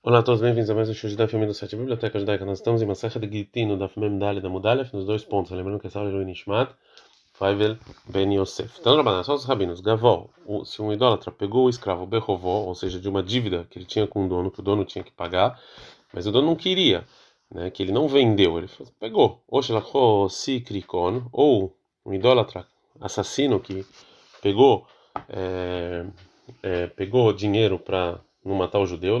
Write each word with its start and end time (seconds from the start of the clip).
Olá 0.00 0.20
a 0.20 0.22
todos, 0.22 0.40
bem-vindos 0.40 0.70
a 0.70 0.76
mais 0.76 0.88
um 0.88 0.94
show 0.94 1.10
da 1.16 1.26
filme 1.26 1.44
do 1.44 1.52
site 1.52 1.74
Biblioteca 1.74 2.20
Judaica. 2.20 2.44
Nós 2.44 2.58
estamos 2.58 2.80
em 2.80 2.86
Masacre 2.86 3.26
de 3.26 3.38
Gitino, 3.38 3.76
da 3.76 3.88
Fmem 3.88 4.16
da 4.16 4.48
Mudalef, 4.48 4.94
nos 4.94 5.04
dois 5.04 5.24
pontos. 5.24 5.50
Lembrando 5.50 5.80
que 5.80 5.88
essa 5.88 5.98
aula 5.98 6.12
é 6.12 6.14
o 6.14 6.22
Nishmat, 6.22 6.72
Faivel 7.32 7.76
Ben 8.08 8.32
Yosef. 8.32 8.78
Então, 8.78 8.96
Rabaná, 8.96 9.24
só 9.24 9.34
os 9.34 9.44
rabinos. 9.44 9.80
Gavó, 9.80 10.28
se 10.64 10.80
um 10.80 10.92
idólatra 10.92 11.32
pegou 11.32 11.66
o 11.66 11.68
escravo 11.68 12.06
Berrovó, 12.06 12.60
ou 12.60 12.76
seja, 12.76 13.00
de 13.00 13.08
uma 13.08 13.24
dívida 13.24 13.66
que 13.68 13.76
ele 13.76 13.84
tinha 13.84 14.06
com 14.06 14.24
o 14.24 14.28
dono, 14.28 14.52
que 14.52 14.60
o 14.60 14.62
dono 14.62 14.84
tinha 14.84 15.02
que 15.02 15.10
pagar, 15.10 15.60
mas 16.12 16.28
o 16.28 16.30
dono 16.30 16.46
não 16.46 16.56
queria, 16.56 17.04
né, 17.52 17.68
que 17.68 17.82
ele 17.82 17.90
não 17.90 18.06
vendeu, 18.06 18.56
ele 18.56 18.68
pegou. 19.00 19.42
Ou 19.48 20.28
Sikrikon, 20.30 21.28
ou 21.32 21.76
um 22.06 22.14
idólatra 22.14 22.64
assassino 23.00 23.58
que 23.58 23.84
pegou, 24.40 24.86
é, 25.28 26.06
é, 26.62 26.86
pegou 26.86 27.32
dinheiro 27.32 27.80
para 27.80 28.20
não 28.48 28.56
matar 28.56 28.78
o 28.78 28.86
judeu, 28.86 29.18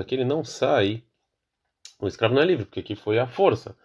aqui 0.00 0.14
ele 0.14 0.24
não 0.24 0.44
sai, 0.44 1.02
o 2.00 2.06
escravo 2.08 2.34
não 2.34 2.42
é 2.42 2.44
livre, 2.44 2.64
porque 2.64 2.80
aqui 2.80 2.94
foi 2.94 3.18
a 3.18 3.26
força. 3.26 3.76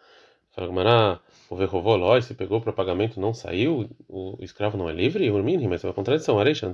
Fala, 0.51 1.21
o 1.49 1.55
verrovó, 1.55 2.19
se 2.19 2.33
pegou 2.33 2.59
para 2.59 2.73
pagamento 2.73 3.19
não 3.19 3.31
saiu, 3.31 3.87
o 4.07 4.37
escravo 4.41 4.75
não 4.75 4.89
é 4.89 4.93
livre? 4.93 5.29
Mínimo, 5.31 5.69
mas 5.69 5.83
é 5.83 5.87
uma 5.87 5.93
contradição. 5.93 6.39
Arechan, 6.39 6.73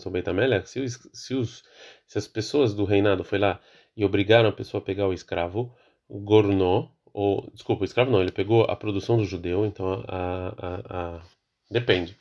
se, 0.66 0.88
se, 1.14 1.36
os, 1.36 1.64
se 2.08 2.18
as 2.18 2.28
pessoas 2.28 2.74
do 2.74 2.86
reinado 2.86 3.26
foi 3.26 3.40
lá 3.40 3.60
e 3.96 4.06
obrigaram 4.06 4.48
a 4.48 4.54
pessoa 4.54 4.82
a 4.82 4.86
pegar 4.86 5.08
o 5.08 5.14
escravo, 5.14 5.76
o 6.08 6.18
gornó, 6.20 6.88
ou, 7.14 7.50
desculpa, 7.54 7.82
o 7.82 7.86
escravo 7.86 8.10
não, 8.10 8.22
ele 8.22 8.32
pegou 8.32 8.64
a 8.64 8.76
produção 8.76 9.18
do 9.18 9.26
judeu, 9.26 9.66
então 9.66 10.04
a, 10.08 10.54
a, 10.58 11.18
a 11.18 11.22
depende. 11.70 12.18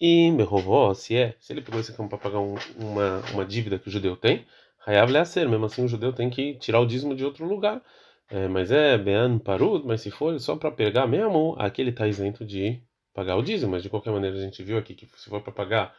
E 0.00 0.30
Berrovó, 0.36 0.94
se 0.94 1.16
é, 1.16 1.34
se 1.40 1.52
ele 1.52 1.62
pegou 1.62 1.80
esse 1.80 1.92
campo 1.92 2.10
para 2.10 2.18
pagar 2.18 2.40
um, 2.40 2.54
uma, 2.76 3.20
uma 3.32 3.44
dívida 3.44 3.78
que 3.78 3.88
o 3.88 3.90
judeu 3.90 4.14
tem, 4.14 4.46
Hayav 4.88 5.26
ser, 5.26 5.46
mesmo 5.46 5.66
assim 5.66 5.84
o 5.84 5.88
judeu 5.88 6.14
tem 6.14 6.30
que 6.30 6.54
tirar 6.54 6.80
o 6.80 6.86
dízimo 6.86 7.14
de 7.14 7.22
outro 7.22 7.46
lugar. 7.46 7.82
É, 8.30 8.48
mas 8.48 8.70
é 8.70 8.96
Bean 8.96 9.38
Parud, 9.38 9.86
mas 9.86 10.00
se 10.00 10.10
for 10.10 10.38
só 10.40 10.56
para 10.56 10.70
pegar 10.70 11.06
mesmo, 11.06 11.54
aqui 11.58 11.82
ele 11.82 11.90
está 11.90 12.06
isento 12.06 12.42
de 12.44 12.80
pagar 13.12 13.36
o 13.36 13.42
dízimo. 13.42 13.72
Mas 13.72 13.82
de 13.82 13.90
qualquer 13.90 14.12
maneira 14.12 14.36
a 14.36 14.40
gente 14.40 14.62
viu 14.62 14.78
aqui 14.78 14.94
que 14.94 15.06
se 15.16 15.28
for 15.28 15.42
para 15.42 15.52
pagar 15.52 15.94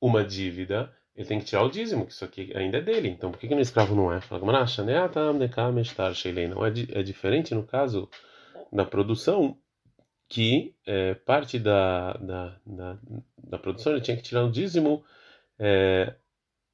uma 0.00 0.24
dívida, 0.24 0.92
ele 1.16 1.26
tem 1.26 1.40
que 1.40 1.44
tirar 1.44 1.64
o 1.64 1.70
dízimo, 1.70 2.06
que 2.06 2.12
isso 2.12 2.24
aqui 2.24 2.56
ainda 2.56 2.78
é 2.78 2.80
dele. 2.80 3.08
Então 3.08 3.32
por 3.32 3.38
que, 3.38 3.48
que 3.48 3.54
no 3.54 3.60
escravo 3.60 3.96
não 3.96 4.12
é? 4.12 4.20
Não 6.48 6.64
é, 6.64 6.70
é 6.92 7.02
diferente 7.02 7.52
no 7.52 7.64
caso 7.64 8.08
da 8.72 8.84
produção 8.84 9.58
que 10.28 10.74
é, 10.86 11.14
parte 11.14 11.58
da, 11.58 12.12
da, 12.14 12.56
da, 12.64 12.98
da, 13.38 13.58
produção 13.58 13.92
ele 13.92 14.00
tinha 14.00 14.16
que 14.16 14.22
tirar 14.22 14.44
o 14.44 14.50
dízimo 14.50 15.04
é, 15.58 16.14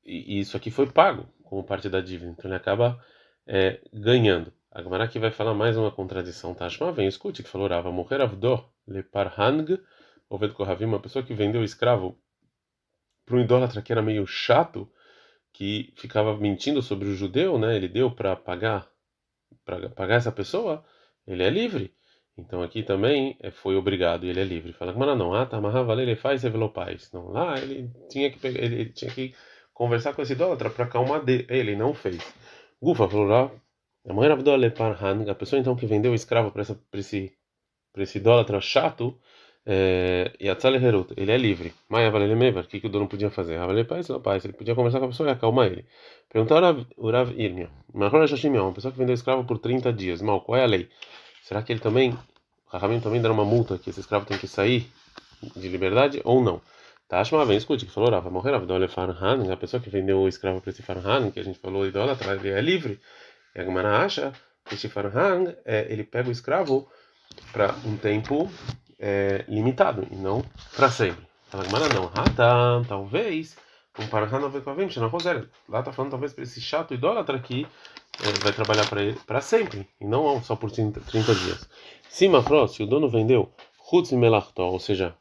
e 0.05 0.39
isso 0.39 0.57
aqui 0.57 0.71
foi 0.71 0.87
pago 0.87 1.29
como 1.51 1.65
parte 1.65 1.89
da 1.89 2.01
dívida, 2.01 2.31
então 2.31 2.49
ele 2.49 2.55
acaba 2.55 3.05
é, 3.45 3.81
ganhando. 3.93 4.53
A 4.71 4.81
Gemara 4.81 5.03
aqui 5.03 5.19
vai 5.19 5.33
falar 5.33 5.53
mais 5.53 5.77
uma 5.77 5.91
contradição, 5.91 6.55
tá? 6.55 6.69
Shma, 6.69 6.93
vem, 6.93 7.09
escute, 7.09 7.43
que 7.43 7.49
falou 7.49 7.67
Rava, 7.67 7.91
morrer 7.91 8.21
avdor 8.21 8.71
le 8.87 9.03
parhang, 9.03 9.77
oved 10.31 10.55
kohavim, 10.55 10.85
uma 10.85 11.01
pessoa 11.01 11.25
que 11.25 11.35
vendeu 11.35 11.65
escravo 11.65 12.17
para 13.27 13.37
um 13.37 13.41
idólatra 13.41 13.83
que 13.83 13.91
era 13.91 14.01
meio 14.01 14.25
chato, 14.29 14.89
que 15.53 15.93
ficava 15.97 16.37
mentindo 16.37 16.81
sobre 16.81 17.09
o 17.09 17.17
judeu, 17.17 17.59
né? 17.59 17.75
Ele 17.75 17.89
deu 17.89 18.13
para 18.13 18.37
pagar 18.37 18.89
para 19.65 19.91
pagar 19.91 20.15
essa 20.15 20.31
pessoa, 20.31 20.85
ele 21.27 21.43
é 21.43 21.51
livre. 21.51 21.93
Então 22.39 22.63
aqui 22.63 22.85
também 22.85 23.37
é, 23.41 23.51
foi 23.51 23.75
obrigado 23.75 24.25
e 24.25 24.29
ele 24.29 24.41
é 24.41 24.45
livre. 24.45 24.73
Fala, 24.73 24.93
mas 24.93 25.19
não, 25.19 25.35
ah, 25.35 25.45
tá, 25.45 25.61
ele 26.01 26.15
faz 26.15 26.43
pais. 26.73 27.11
Não, 27.13 27.29
lá 27.29 27.59
ele 27.59 27.91
tinha 28.09 28.31
que 28.31 28.47
ele 28.47 28.87
tinha 28.91 29.11
que 29.11 29.35
conversar 29.81 30.13
com 30.13 30.21
esse 30.21 30.35
idólatra 30.35 30.69
para 30.69 30.85
acalmar 30.85 31.23
ele, 31.27 31.75
não 31.75 31.95
fez. 31.95 32.21
Gufa 32.83 33.09
falou, 33.09 33.51
a 34.07 34.13
mãe 34.13 34.29
a 34.31 35.35
pessoa 35.35 35.59
então 35.59 35.75
que 35.75 35.87
vendeu 35.87 36.13
o 36.13 36.15
escravo 36.15 36.51
para 36.51 36.61
esse, 36.93 37.33
esse 37.97 38.19
idólatra 38.19 38.61
chato, 38.61 39.19
é, 39.65 40.33
e 40.39 40.51
a 40.51 40.57
Herut, 40.87 41.15
ele 41.17 41.33
é 41.33 41.39
livre. 41.39 41.73
Maia 41.89 42.11
Valele 42.11 42.35
Mevar, 42.35 42.65
o 42.65 42.67
que, 42.67 42.79
que 42.79 42.89
o 42.89 42.91
dono 42.91 43.09
podia 43.09 43.31
fazer? 43.31 43.59
Valele 43.59 43.85
Pai, 43.85 44.03
pai, 44.23 44.39
ele 44.45 44.53
podia 44.53 44.75
conversar 44.75 44.99
com 44.99 45.07
a 45.07 45.09
pessoa 45.09 45.31
e 45.31 45.33
acalmar 45.33 45.69
ele. 45.69 45.87
Perguntaram 46.31 46.87
o 46.99 47.11
Rav 47.11 47.33
Irmia, 47.41 47.71
Mahor 47.95 48.29
Shashimion, 48.29 48.65
uma 48.65 48.75
pessoa 48.75 48.93
que 48.93 48.99
vendeu 48.99 49.15
escravo 49.15 49.45
por 49.45 49.57
30 49.57 49.91
dias, 49.95 50.21
mal, 50.21 50.43
qual 50.43 50.59
é 50.59 50.63
a 50.63 50.67
lei? 50.67 50.91
Será 51.43 51.63
que 51.63 51.73
ele 51.73 51.81
também, 51.81 52.11
o 52.11 52.77
Rahamim 52.77 53.01
também 53.01 53.23
dá 53.23 53.33
uma 53.33 53.47
multa 53.47 53.79
que 53.79 53.89
esse 53.89 54.01
escravo 54.01 54.27
tem 54.27 54.37
que 54.37 54.47
sair 54.47 54.87
de 55.57 55.69
liberdade 55.69 56.21
ou 56.23 56.45
não? 56.45 56.61
Tashma 57.11 57.45
vem, 57.45 57.57
escute, 57.57 57.85
que 57.85 57.91
falou, 57.91 58.09
vai 58.09 58.31
morrer 58.31 58.55
Avdole 58.55 58.87
Farhan, 58.87 59.53
a 59.53 59.57
pessoa 59.57 59.83
que 59.83 59.91
vendeu 59.91 60.21
o 60.21 60.29
escravo 60.29 60.61
para 60.61 60.71
esse 60.71 60.81
Farhan, 60.81 61.33
que 61.33 61.41
a 61.41 61.43
gente 61.43 61.59
falou 61.59 61.85
idólatra, 61.85 62.37
ele 62.37 62.51
é 62.51 62.61
livre. 62.61 63.01
E 63.53 63.61
a 63.61 63.65
Gemara 63.65 63.99
acha 63.99 64.33
que 64.65 64.77
esse 64.77 64.89
Farhan, 64.89 65.53
é, 65.65 65.89
ele 65.91 66.05
pega 66.05 66.29
o 66.29 66.31
escravo 66.31 66.89
para 67.51 67.75
um 67.85 67.97
tempo 67.97 68.49
é, 68.97 69.45
limitado 69.49 70.07
e 70.09 70.15
não 70.15 70.45
para 70.77 70.89
sempre. 70.89 71.27
A 71.53 71.61
Gemara 71.65 71.89
não, 71.93 72.13
Hatam, 72.15 72.85
talvez, 72.85 73.57
um 73.99 74.03
Farhan 74.03 74.47
Avekavim, 74.47 74.87
Lá 75.69 75.81
está 75.81 75.93
falando 75.93 76.13
talvez 76.13 76.33
para 76.33 76.45
esse 76.45 76.61
chato 76.61 76.95
idólatra 76.95 77.37
aqui, 77.37 77.67
ele 78.23 78.39
vai 78.39 78.53
trabalhar 78.53 78.89
para 78.89 79.03
ele 79.03 79.19
para 79.27 79.41
sempre 79.41 79.85
e 80.01 80.05
não 80.07 80.41
só 80.45 80.55
por 80.55 80.71
30, 80.71 81.01
30 81.01 81.35
dias. 81.35 81.69
Cima, 82.09 82.41
se 82.69 82.85
o 82.85 82.87
dono 82.87 83.11
vendeu 83.11 83.53
Hutz 83.93 84.13
Melachto, 84.13 84.63
ou 84.63 84.79
seja, 84.79 85.13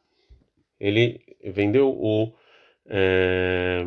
ele 0.80 1.29
vendeu 1.44 1.90
o 1.90 2.34
é, 2.86 3.84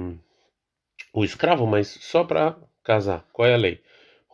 o 1.12 1.24
escravo, 1.24 1.66
mas 1.66 1.88
só 1.88 2.24
para 2.24 2.56
casar. 2.82 3.26
Qual 3.32 3.46
é 3.48 3.54
a 3.54 3.56
lei? 3.56 3.80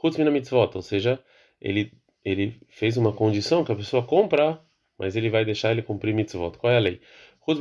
Hutzmina 0.03 0.31
mitzvot, 0.31 0.71
ou 0.75 0.83
seja, 0.83 1.19
ele 1.61 1.93
ele 2.25 2.61
fez 2.69 2.97
uma 2.97 3.13
condição 3.13 3.65
que 3.65 3.73
a 3.73 3.77
pessoa 3.77 4.03
compra, 4.03 4.61
mas 4.99 5.17
ele 5.17 5.31
vai 5.31 5.45
deixar 5.45 5.71
ele 5.73 5.83
cumprir 5.83 6.15
mitzvot. 6.15 6.59
Qual 6.59 6.73
é 6.73 6.77
a 6.77 6.81
lei? 6.81 7.01
Ou 7.47 7.57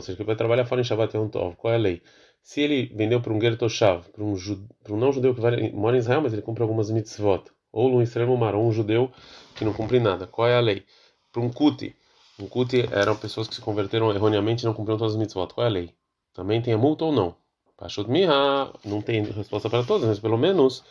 seja, 0.00 0.16
que 0.16 0.24
vai 0.24 0.34
trabalhar 0.34 0.64
fora 0.64 0.80
em 0.80 0.84
Shabbat 0.84 1.12
Tov. 1.30 1.56
Qual 1.56 1.72
é 1.72 1.76
a 1.76 1.78
lei? 1.78 2.00
Se 2.42 2.62
ele 2.62 2.86
vendeu 2.94 3.20
para 3.20 3.32
um 3.32 3.40
Gertoshav, 3.40 4.08
para 4.10 4.24
um, 4.24 4.34
para 4.82 4.94
um 4.94 4.96
não 4.96 5.12
judeu 5.12 5.34
que 5.34 5.40
vai, 5.40 5.70
mora 5.72 5.96
em 5.96 5.98
Israel, 5.98 6.22
mas 6.22 6.32
ele 6.32 6.40
cumpre 6.40 6.62
algumas 6.62 6.90
mitzvot, 6.90 7.44
ou 7.70 7.94
um 7.94 8.02
extremo 8.02 8.36
mar, 8.36 8.54
ou 8.54 8.66
um 8.66 8.72
judeu 8.72 9.12
que 9.54 9.64
não 9.64 9.72
cumpre 9.74 10.00
nada. 10.00 10.26
Qual 10.26 10.48
é 10.48 10.56
a 10.56 10.60
lei? 10.60 10.84
Para 11.30 11.42
um 11.42 11.50
kuti, 11.50 11.94
um 12.42 12.48
kuti 12.48 12.88
eram 12.90 13.16
pessoas 13.16 13.46
que 13.46 13.54
se 13.54 13.60
converteram 13.60 14.12
erroneamente 14.12 14.64
e 14.64 14.66
não 14.66 14.74
cumpriram 14.74 14.98
todas 14.98 15.14
as 15.14 15.18
mitzvot. 15.18 15.54
Qual 15.54 15.64
é 15.64 15.68
a 15.68 15.72
lei? 15.72 15.94
Também 16.34 16.60
tem 16.60 16.74
a 16.74 16.78
multa 16.78 17.04
ou 17.04 17.12
não? 17.12 17.36
Pashut 17.76 18.10
miha, 18.10 18.72
não 18.84 19.00
tem 19.00 19.22
resposta 19.22 19.70
para 19.70 19.84
todas, 19.84 20.08
mas 20.08 20.18
pelo 20.18 20.36
menos 20.36 20.84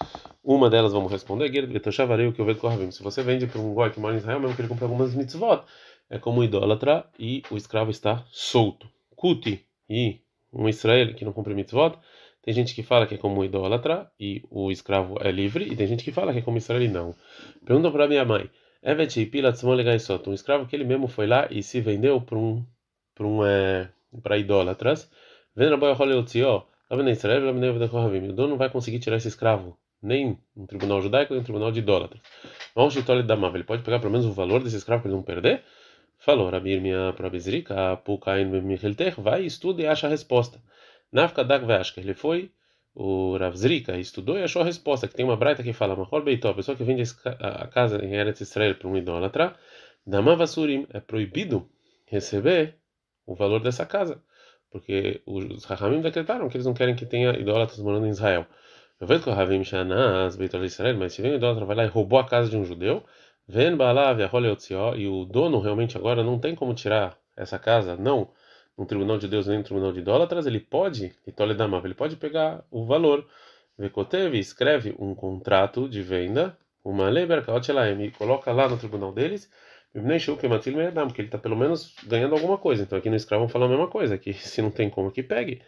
uma 0.43 0.69
delas 0.69 0.93
vamos 0.93 1.11
responder. 1.11 1.49
que 1.49 2.41
eu 2.41 2.91
Se 2.91 3.03
você 3.03 3.21
vende 3.21 3.47
para 3.47 3.59
um 3.59 3.73
goi 3.73 3.89
que 3.89 3.99
mora 3.99 4.13
em 4.15 4.17
Israel, 4.17 4.39
mesmo 4.39 4.55
que 4.55 4.61
ele 4.61 4.69
cumpra 4.69 4.85
algumas 4.85 5.13
mitzvot, 5.13 5.63
é 6.09 6.17
como 6.17 6.43
idólatra 6.43 7.05
e 7.19 7.43
o 7.51 7.57
escravo 7.57 7.91
está 7.91 8.25
solto. 8.31 8.89
Kuti 9.15 9.65
e 9.89 10.21
um 10.53 10.67
israel 10.69 11.13
que 11.13 11.25
não 11.25 11.33
cumpre 11.33 11.53
mitzvot, 11.53 11.97
tem 12.41 12.53
gente 12.53 12.73
que 12.73 12.83
fala 12.83 13.05
que 13.05 13.15
é 13.15 13.17
como 13.17 13.43
idólatra 13.43 14.09
e 14.19 14.43
o 14.49 14.71
escravo 14.71 15.17
é 15.21 15.31
livre, 15.31 15.65
e 15.71 15.75
tem 15.75 15.87
gente 15.87 16.03
que 16.03 16.11
fala 16.11 16.33
que 16.33 16.39
é 16.39 16.41
como 16.41 16.57
israel 16.57 16.81
e 16.81 16.87
não. 16.87 17.15
Pergunta 17.65 17.91
para 17.91 18.07
minha 18.07 18.25
mãe. 18.25 18.49
Evet 18.83 19.15
um 20.27 20.33
escravo 20.33 20.65
que 20.65 20.75
ele 20.75 20.83
mesmo 20.83 21.07
foi 21.07 21.27
lá 21.27 21.47
e 21.51 21.61
se 21.61 21.79
vendeu 21.81 22.19
para 22.19 22.37
um 22.37 22.65
para 23.13 23.27
um 23.27 23.45
é, 23.45 23.89
para 24.23 24.37
idólatras. 24.37 25.09
Vendo 25.55 25.75
O 28.29 28.33
dono 28.33 28.49
não 28.49 28.57
vai 28.57 28.69
conseguir 28.69 28.99
tirar 28.99 29.17
esse 29.17 29.27
escravo 29.27 29.77
nem 30.01 30.37
no 30.55 30.65
tribunal 30.65 30.99
judaico 31.01 31.33
nem 31.33 31.41
no 31.41 31.45
tribunal 31.45 31.71
de 31.71 31.79
idólatras. 31.79 32.21
Vamos 32.73 32.93
chitole 32.93 33.21
da 33.23 33.35
Ele 33.35 33.63
pode 33.63 33.83
pegar 33.83 33.99
pelo 33.99 34.11
menos 34.11 34.25
o 34.25 34.33
valor 34.33 34.63
desse 34.63 34.77
escravo 34.77 35.03
para 35.03 35.09
ele 35.11 35.17
não 35.17 35.23
perder? 35.23 35.63
Falou, 36.17 36.49
Rabir 36.49 36.81
minha 36.81 37.13
probizrika, 37.13 37.97
pukain 37.97 38.45
micheltech, 38.45 39.21
vai 39.21 39.43
estuda 39.43 39.83
e 39.83 39.87
acha 39.87 40.07
a 40.07 40.09
resposta. 40.09 40.59
Nafka 41.11 41.43
dag 41.43 41.65
ele 41.97 42.13
foi 42.13 42.51
o 42.93 43.37
Rav 43.37 43.55
Zrika 43.55 43.97
estudou 43.97 44.37
e 44.37 44.43
achou 44.43 44.61
a 44.61 44.65
resposta, 44.65 45.07
que 45.07 45.15
tem 45.15 45.25
uma 45.25 45.37
braita 45.37 45.63
que 45.63 45.73
fala, 45.73 45.95
Mahor 45.95 46.23
Beitó, 46.23 46.49
a 46.49 46.53
pessoa 46.53 46.75
que 46.75 46.83
vende 46.83 47.03
a 47.39 47.67
casa 47.67 48.03
em 48.03 48.13
Eretz 48.13 48.41
Israel 48.41 48.75
para 48.75 48.87
um 48.87 48.97
idólatra, 48.97 49.55
Damavasurim, 50.05 50.87
é 50.93 50.99
proibido 50.99 51.69
receber 52.05 52.75
o 53.25 53.35
valor 53.35 53.61
dessa 53.61 53.85
casa, 53.85 54.21
porque 54.69 55.21
os 55.25 55.63
Rahamim 55.63 56.01
decretaram 56.01 56.49
que 56.49 56.57
eles 56.57 56.65
não 56.65 56.73
querem 56.73 56.95
que 56.95 57.05
tenha 57.05 57.31
idólatras 57.39 57.79
morando 57.79 58.07
em 58.07 58.09
Israel. 58.09 58.45
Eu 58.99 59.07
vejo 59.07 59.23
que 59.23 59.29
o 59.29 59.33
Ravim 59.33 59.63
Shanaz, 59.63 60.35
Beitol 60.35 60.63
Israel, 60.65 60.97
mas 60.97 61.13
se 61.13 61.21
vem 61.21 61.31
o 61.31 61.35
idólatra, 61.35 61.65
vai 61.65 61.75
lá 61.75 61.85
e 61.85 61.87
roubou 61.87 62.19
a 62.19 62.27
casa 62.27 62.49
de 62.49 62.57
um 62.57 62.65
judeu, 62.65 63.03
vem 63.47 63.75
Balav, 63.75 64.19
e 64.19 65.07
o 65.07 65.25
dono 65.25 65.59
realmente 65.59 65.97
agora 65.97 66.23
não 66.23 66.37
tem 66.37 66.53
como 66.53 66.73
tirar 66.73 67.17
essa 67.35 67.57
casa, 67.57 67.95
não 67.95 68.29
um 68.77 68.85
tribunal 68.85 69.17
de 69.17 69.27
Deus 69.27 69.47
nem 69.47 69.59
um 69.59 69.63
tribunal 69.63 69.91
de 69.91 69.99
idólatras, 69.99 70.45
ele 70.45 70.59
pode, 70.59 71.13
ele 71.25 71.93
pode 71.93 72.15
pegar 72.15 72.63
o 72.71 72.85
valor. 72.85 73.27
Vekotev 73.77 74.35
escreve 74.35 74.95
um 74.99 75.15
contrato 75.15 75.87
de 75.89 76.01
venda, 76.01 76.57
uma 76.83 77.09
lei 77.09 77.25
e 77.25 78.11
coloca 78.11 78.51
lá 78.51 78.67
no 78.67 78.77
tribunal 78.77 79.11
deles, 79.11 79.49
porque 79.93 81.21
ele 81.21 81.27
está 81.27 81.37
pelo 81.37 81.55
menos 81.55 81.95
ganhando 82.05 82.33
alguma 82.35 82.57
coisa. 82.57 82.83
Então 82.83 82.97
aqui 82.97 83.09
no 83.09 83.15
escravo 83.15 83.43
vão 83.43 83.49
falar 83.49 83.65
a 83.65 83.69
mesma 83.69 83.87
coisa, 83.87 84.17
que 84.17 84.33
se 84.33 84.61
não 84.61 84.71
tem 84.71 84.89
como 84.89 85.11
que 85.11 85.23
pegue. 85.23 85.61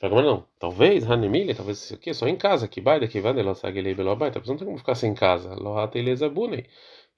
Fala, 0.00 0.22
não, 0.22 0.46
talvez, 0.60 1.10
Hanemile, 1.10 1.54
talvez 1.54 1.78
isso 1.78 1.94
aqui, 1.94 2.14
só 2.14 2.28
em 2.28 2.36
casa, 2.36 2.68
que 2.68 2.80
vai, 2.80 3.04
que 3.08 3.20
vai, 3.20 3.38
ela 3.38 3.54
segue 3.54 3.80
ele. 3.80 3.90
A 3.92 3.96
pessoa 4.16 4.40
não 4.46 4.56
tem 4.56 4.66
como 4.66 4.78
ficar 4.78 4.94
sem 4.94 5.12
casa. 5.12 5.54
Lohata. 5.54 5.98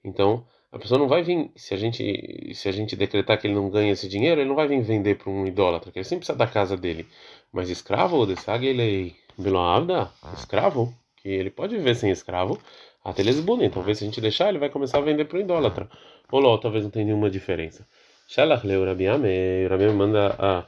Então, 0.03 0.45
a 0.71 0.79
pessoa 0.79 0.99
não 0.99 1.07
vai 1.07 1.23
vir, 1.23 1.51
se 1.55 1.73
a 1.73 1.77
gente 1.77 2.53
se 2.53 2.69
a 2.69 2.71
gente 2.71 2.95
decretar 2.95 3.39
que 3.39 3.47
ele 3.47 3.53
não 3.53 3.69
ganha 3.69 3.91
esse 3.91 4.07
dinheiro, 4.07 4.41
ele 4.41 4.47
não 4.47 4.55
vai 4.55 4.67
vir 4.67 4.81
vender 4.81 5.15
para 5.15 5.29
um 5.29 5.45
idólatra, 5.45 5.91
que 5.91 5.99
ele 5.99 6.05
sempre 6.05 6.21
precisa 6.21 6.37
da 6.37 6.47
casa 6.47 6.77
dele. 6.77 7.07
Mas 7.51 7.69
escravo, 7.69 8.25
de 8.25 8.39
sague 8.39 8.67
ele 8.67 9.15
abda, 9.57 10.11
escravo, 10.33 10.93
que 11.17 11.29
ele 11.29 11.49
pode 11.49 11.75
viver 11.75 11.95
sem 11.95 12.11
escravo, 12.11 12.59
até 13.03 13.21
ele 13.21 13.31
é 13.31 13.69
Talvez 13.69 13.97
se 13.97 14.03
a 14.03 14.07
gente 14.07 14.21
deixar, 14.21 14.49
ele 14.49 14.59
vai 14.59 14.69
começar 14.69 14.99
a 14.99 15.01
vender 15.01 15.25
para 15.25 15.37
um 15.37 15.41
idólatra. 15.41 15.89
Ou 16.31 16.57
talvez 16.57 16.83
não 16.83 16.91
tenha 16.91 17.05
nenhuma 17.05 17.29
diferença. 17.29 17.85
Shalach 18.27 18.65
leu 18.65 18.85
Rabiame, 18.85 19.67
Rabiame 19.67 19.93
manda 19.93 20.35
a 20.39 20.65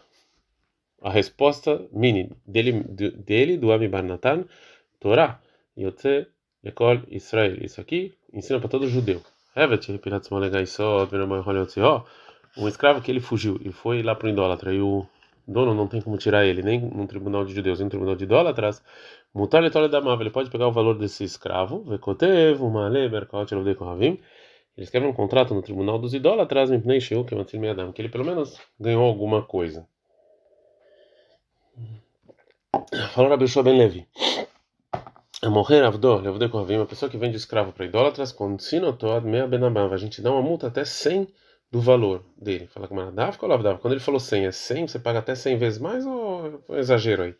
a 1.03 1.09
resposta 1.09 1.85
mini 1.91 2.31
dele, 2.47 2.71
dele 2.81 3.57
do 3.57 3.73
Ami 3.73 3.89
Barnatan, 3.89 4.45
Torá, 4.99 5.41
Yotze, 5.77 6.27
Lekol, 6.63 7.01
Israel. 7.09 7.57
Isso 7.61 7.81
aqui 7.81 8.13
ensina 8.31 8.59
para 8.59 8.69
todo 8.69 8.87
judeu. 8.87 9.21
Um 12.57 12.67
escravo 12.67 13.01
que 13.01 13.11
ele 13.11 13.19
fugiu 13.19 13.59
e 13.63 13.71
foi 13.71 14.01
lá 14.01 14.15
para 14.15 14.27
o 14.27 14.29
idólatra 14.29 14.73
e 14.73 14.81
o 14.81 15.05
dono 15.47 15.73
não 15.73 15.87
tem 15.87 16.01
como 16.01 16.17
tirar 16.17 16.45
ele, 16.45 16.61
nem 16.61 16.79
no 16.79 17.05
tribunal 17.07 17.45
de 17.45 17.53
judeus, 17.53 17.79
nem 17.79 17.85
no 17.85 17.89
tribunal 17.89 18.15
de 18.15 18.23
idólatras. 18.23 18.81
Mutar 19.33 19.61
da 19.89 19.99
ele 20.21 20.29
pode 20.29 20.49
pegar 20.49 20.67
o 20.67 20.71
valor 20.71 20.97
desse 20.97 21.23
escravo, 21.23 21.83
Vekotev, 21.83 22.61
Umale, 22.61 23.09
Berkot, 23.09 23.53
Ele 24.75 24.85
escreve 24.85 25.05
um 25.05 25.13
contrato 25.13 25.53
no 25.53 25.61
tribunal 25.61 25.99
dos 25.99 26.13
idólatras, 26.13 26.69
que 27.93 28.01
ele 28.01 28.09
pelo 28.09 28.25
menos 28.25 28.59
ganhou 28.79 29.03
alguma 29.03 29.43
coisa. 29.43 29.87
Falou 33.13 33.29
Rabi 33.29 33.47
Ben 33.63 33.77
Levi. 33.77 34.07
A 35.43 35.49
morrer 35.49 35.83
avdó, 35.83 36.21
levdei 36.21 36.47
com 36.47 36.59
uma 36.63 36.85
pessoa 36.85 37.09
que 37.09 37.17
vende 37.17 37.35
escravo 37.35 37.73
para 37.73 37.85
idólatras, 37.85 38.31
quando 38.31 38.61
sinotoad 38.61 39.27
meia 39.27 39.45
benabava, 39.45 39.93
a 39.93 39.97
gente 39.97 40.21
dá 40.21 40.31
uma 40.31 40.41
multa 40.41 40.67
até 40.67 40.85
100 40.85 41.27
do 41.69 41.81
valor 41.81 42.23
dele. 42.41 42.65
Fala 42.67 42.87
com 42.87 43.11
Daf, 43.11 43.37
Quando 43.37 43.91
ele 43.91 43.99
falou 43.99 44.21
100 44.21 44.45
é 44.45 44.51
100, 44.53 44.87
você 44.87 44.99
paga 44.99 45.19
até 45.19 45.35
100 45.35 45.57
vezes 45.57 45.79
mais 45.79 46.05
ou 46.05 46.63
é 46.69 46.79
exagero 46.79 47.23
aí? 47.23 47.35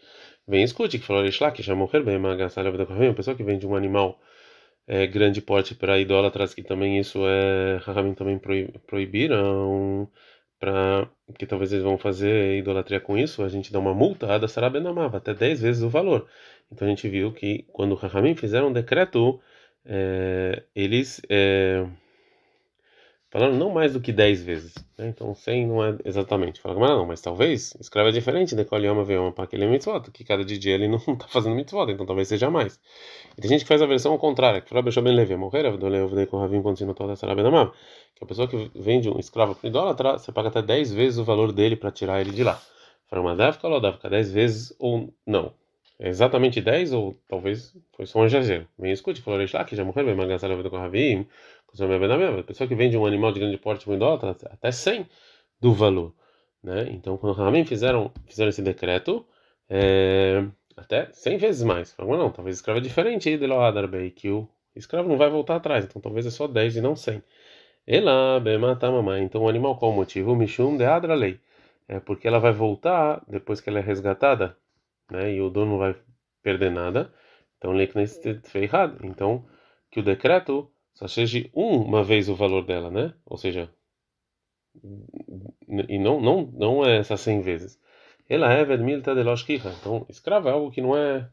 Vem, 0.45 0.63
escute 0.63 1.00
que 1.00 1.05
falou 1.05 1.23
Rishlá, 1.23 1.50
que 1.50 1.63
já 1.63 1.73
morrer 1.75 2.03
bem, 2.03 2.19
mas 2.19 2.57
uma 2.57 3.13
pessoa 3.13 3.38
que 3.38 3.44
vende 3.44 3.65
um 3.65 3.73
animal 3.73 4.19
é, 4.85 5.07
grande 5.07 5.41
porte 5.41 5.73
para 5.73 5.97
idólatras, 5.97 6.53
que 6.53 6.61
também 6.61 6.99
isso 6.99 7.19
é, 7.25 7.77
Rahamim 7.85 8.13
também 8.15 8.38
proibiram 8.85 10.09
para 10.63 11.09
que 11.38 11.45
talvez 11.45 11.73
eles 11.73 11.83
vão 11.83 11.97
fazer 11.97 12.57
idolatria 12.57 12.99
com 13.01 13.17
isso, 13.17 13.44
a 13.44 13.49
gente 13.49 13.71
dá 13.71 13.79
uma 13.79 13.94
multa 13.94 14.39
da 14.39 14.47
Sarabenamava, 14.47 15.17
até 15.17 15.33
10 15.33 15.61
vezes 15.61 15.83
o 15.83 15.89
valor. 15.89 16.25
Então 16.73 16.87
a 16.87 16.89
gente 16.89 17.07
viu 17.07 17.31
que 17.31 17.65
quando 17.71 17.91
o 17.91 17.95
Rahamim 17.95 18.35
fizeram 18.35 18.69
um 18.69 18.73
decreto, 18.73 19.39
é, 19.85 20.63
eles 20.75 21.21
é, 21.29 21.85
falaram 23.29 23.55
não 23.55 23.69
mais 23.69 23.93
do 23.93 24.01
que 24.01 24.11
10 24.11 24.43
vezes. 24.43 24.73
Né? 24.97 25.07
Então 25.07 25.33
100 25.35 25.67
não 25.67 25.83
é 25.83 25.95
exatamente. 26.03 26.59
Falaram, 26.59 26.81
mas 26.81 26.89
não, 26.89 27.05
mas 27.05 27.21
talvez 27.21 27.75
escreve 27.79 28.09
é 28.09 28.11
diferente 28.11 28.55
de 28.55 28.65
Koliama 28.65 29.03
Veoma 29.03 29.31
para 29.31 29.43
aquele 29.43 29.67
mitzvot, 29.67 30.11
que 30.11 30.23
cada 30.23 30.43
dia 30.43 30.73
ele 30.73 30.87
não 30.87 30.97
está 30.97 31.27
fazendo 31.31 31.55
mitzvot, 31.55 31.91
então 31.91 32.05
talvez 32.05 32.27
seja 32.27 32.49
mais. 32.49 32.79
E 33.37 33.41
tem 33.41 33.49
gente 33.49 33.61
que 33.61 33.67
faz 33.67 33.81
a 33.81 33.85
versão 33.85 34.11
ao 34.11 34.19
contrário, 34.19 34.61
que 34.61 34.69
fala, 34.69 34.81
Ben 34.81 35.37
morrer, 35.37 35.63
toda 36.95 37.13
a 37.13 37.15
Sarabenamava 37.15 37.73
que 38.15 38.23
a 38.23 38.27
pessoa 38.27 38.47
que 38.47 38.71
vende 38.75 39.09
um 39.09 39.19
escravo 39.19 39.55
para 39.55 39.67
idólatra, 39.67 40.17
você 40.17 40.31
paga 40.31 40.49
até 40.49 40.61
10 40.61 40.93
vezes 40.93 41.19
o 41.19 41.23
valor 41.23 41.51
dele 41.51 41.75
para 41.75 41.91
tirar 41.91 42.21
ele 42.21 42.31
de 42.31 42.43
lá. 42.43 42.61
Farma 43.07 43.35
dávka 43.35 43.67
ou 43.67 43.79
dávka, 43.79 44.09
10 44.09 44.31
vezes 44.31 44.75
ou 44.79 45.13
não. 45.25 45.53
É 46.00 46.10
exatamente 46.10 46.60
10 46.62 46.94
ou 46.94 47.16
talvez 47.28 47.75
foi 47.95 48.06
só 48.06 48.19
um 48.19 48.25
exagero. 48.25 48.68
Vem 48.78 48.92
escute, 48.92 49.22
falou 49.22 49.40
lá 49.54 49.63
que 49.63 49.75
já 49.75 49.84
morreu, 49.86 50.06
bem 50.06 50.16
magasar 50.16 50.50
vida 50.56 50.69
com 50.69 50.78
Ravim, 50.78 51.28
a 52.40 52.44
pessoa 52.44 52.68
que 52.68 52.75
vende 52.75 52.98
um 52.98 53.06
animal 53.06 53.31
de 53.31 53.40
grande 53.40 53.57
porte 53.57 53.86
para 53.86 53.94
idólatra, 53.95 54.31
até 54.51 54.72
100 54.72 55.07
do 55.60 55.74
valor. 55.74 56.13
Né? 56.63 56.90
Então, 56.92 57.18
quando 57.18 57.36
Ravim 57.36 57.66
fizeram, 57.66 58.12
fizeram 58.28 58.50
esse 58.50 58.62
decreto, 58.62 59.25
é, 59.69 60.45
até 60.78 61.12
100 61.12 61.38
vezes 61.38 61.63
mais. 61.63 61.92
Falaram, 61.94 62.18
não, 62.18 62.31
talvez 62.31 62.57
escravo 62.57 62.80
é 62.80 62.81
diferente 62.81 63.30
aí 63.30 63.38
de 63.38 63.48
Loadarbei, 63.48 64.12
que 64.12 64.30
o 64.30 64.48
escravo 64.75 65.10
não 65.10 65.18
vai 65.18 65.30
voltar 65.30 65.56
atrás, 65.56 65.86
então 65.86 66.01
talvez 66.01 66.25
é 66.25 66.31
só 66.31 66.48
10 66.48 66.78
e 66.78 66.81
não 66.81 66.95
100. 66.95 67.22
Ela 67.86 68.40
matar 68.60 68.92
mamãe. 68.92 69.24
Então 69.24 69.44
o 69.44 69.50
animal 69.50 69.78
qual 69.78 69.92
o 69.92 69.95
motivo? 69.95 70.36
Mishum 70.36 70.78
de 70.78 70.86
adra 70.86 71.13
lei. 71.16 71.40
É 71.88 72.00
porque 72.00 72.28
ela 72.28 72.40
vai 72.40 72.54
voltar 72.54 73.22
depois 73.28 73.60
que 73.60 73.69
ela 73.69 73.80
é 73.80 73.81
resgatada, 73.81 74.57
né? 75.13 75.33
E 75.33 75.42
o 75.42 75.50
dono 75.50 75.71
não 75.71 75.77
vai 75.77 75.95
perder 76.42 76.71
nada. 76.71 77.13
Então. 77.57 77.74
Então 79.04 79.45
que 79.89 80.00
o 80.00 80.04
decreto 80.04 80.69
só 80.95 81.07
seja 81.07 81.50
uma 81.54 82.04
vez 82.04 82.27
o 82.30 82.36
valor 82.36 82.65
dela, 82.65 82.89
né? 82.92 83.13
Ou 83.25 83.38
seja, 83.38 83.69
e 85.88 86.00
não 86.00 86.19
não 86.19 86.51
não 86.54 86.86
é 86.86 86.98
essas 86.98 87.21
100 87.21 87.42
vezes. 87.42 87.80
Ela 88.27 88.51
é 88.54 88.65
vermilta 88.65 89.15
de 89.15 89.24
loshkiha. 89.24 89.71
Então 89.80 90.06
escrava 90.10 90.50
é 90.50 90.54
algo 90.54 90.71
que 90.71 90.81
não 90.81 90.98
é 90.98 91.30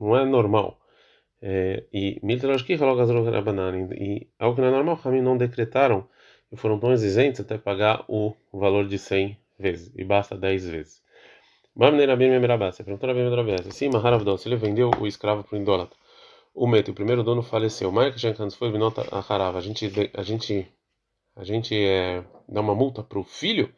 não 0.00 0.16
é 0.16 0.24
normal. 0.24 0.80
É, 1.40 1.84
e 1.92 2.20
e 3.94 4.28
algo 4.38 4.54
que 4.54 4.60
não 4.62 4.68
é 4.68 4.70
normal, 4.70 4.96
Ramim 4.96 5.20
não 5.22 5.36
decretaram 5.36 6.08
e 6.52 6.56
foram 6.56 6.78
tão 6.78 6.92
exigentes 6.92 7.40
até 7.40 7.58
pagar 7.58 8.04
o 8.08 8.34
valor 8.52 8.86
de 8.86 8.98
100 8.98 9.36
vezes, 9.58 9.92
e 9.96 10.04
basta 10.04 10.36
10 10.36 10.68
vezes. 10.68 11.02
Você 12.72 12.84
perguntou 12.84 13.10
a 13.10 13.14
Bem 13.14 13.70
sim, 13.70 13.88
Maharavdó, 13.88 14.36
se 14.36 14.48
ele 14.48 14.56
vendeu 14.56 14.90
o 15.00 15.06
escravo 15.06 15.42
para 15.42 15.58
o 15.58 15.60
idólatra, 15.60 15.96
o 16.54 16.66
meto, 16.66 16.90
o 16.90 16.94
primeiro 16.94 17.22
dono 17.22 17.42
faleceu, 17.42 17.90
Maia 17.90 18.16
Shankans 18.16 18.54
foi 18.54 18.70
Vinota 18.70 19.06
Harava, 19.10 19.58
a 19.58 19.60
gente, 19.60 19.90
a 20.14 20.22
gente, 20.22 20.68
a 21.34 21.44
gente 21.44 21.74
é, 21.74 22.22
dá 22.48 22.60
uma 22.60 22.74
multa 22.74 23.02
para 23.02 23.18
o 23.18 23.24
filho, 23.24 23.72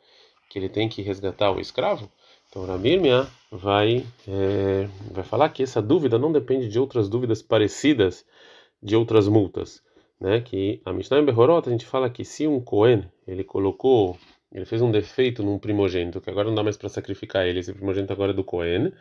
que 0.51 0.59
ele 0.59 0.69
tem 0.69 0.89
que 0.89 1.03
resgatar 1.03 1.53
o 1.53 1.61
escravo, 1.61 2.11
então, 2.55 2.67
Rabirmia 2.67 3.27
vai, 3.51 4.07
é, 4.29 4.89
vai 5.11 5.25
falar 5.25 5.49
que 5.49 5.61
essa 5.61 5.83
dúvida 5.83 6.21
não 6.21 6.31
depende 6.31 6.69
de 6.69 6.79
outras 6.79 7.09
dúvidas 7.09 7.43
parecidas 7.43 8.25
de 8.81 8.95
outras 8.95 9.27
multas. 9.27 9.83
Né? 10.21 10.41
Que 10.41 10.81
a 10.85 10.93
Mishnah 10.93 11.19
em 11.19 11.25
Behorot, 11.25 11.69
a 11.69 11.73
gente 11.73 11.85
fala 11.85 12.09
que 12.09 12.25
se 12.25 12.47
um 12.47 12.61
Cohen 12.61 13.11
ele 13.27 13.43
colocou, 13.43 14.17
ele 14.55 14.65
fez 14.65 14.81
um 14.81 14.91
defeito 14.91 15.43
num 15.43 15.59
primogênito, 15.59 16.21
que 16.21 16.31
agora 16.31 16.49
não 16.49 16.55
dá 16.55 16.63
mais 16.63 16.77
para 16.77 16.89
sacrificar 16.89 17.47
ele, 17.47 17.61
esse 17.61 17.73
primogênito 17.73 18.13
agora 18.13 18.31
é 18.31 18.35
do 18.35 18.45
Cohen, 18.45 18.93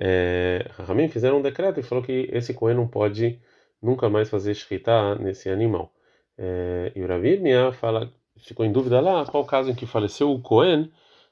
é, 0.00 0.64
Ramin 0.86 1.08
fizeram 1.08 1.38
um 1.38 1.42
decreto 1.42 1.80
e 1.80 1.82
falou 1.82 2.04
que 2.04 2.28
esse 2.32 2.54
Cohen 2.54 2.76
não 2.76 2.86
pode 2.86 3.40
nunca 3.82 4.08
mais 4.08 4.30
fazer 4.30 4.54
shkita 4.54 5.16
nesse 5.16 5.50
animal. 5.50 5.92
É, 6.36 6.92
e 6.94 7.02
o 7.02 7.08
Ravirmia 7.08 7.72
fala, 7.72 8.12
ficou 8.36 8.64
em 8.64 8.70
dúvida 8.70 9.00
lá 9.00 9.26
qual 9.26 9.42
o 9.42 9.46
caso 9.46 9.70
em 9.70 9.74
que 9.74 9.86
faleceu 9.86 10.32
o 10.32 10.40
Cohen 10.40 10.90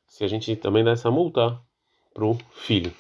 se 0.09 0.25
a 0.25 0.29
gente 0.29 0.55
também 0.57 0.83
dá 0.83 0.93
essa 0.93 1.11
multa 1.11 1.61
pro 2.13 2.37
filho. 2.53 2.93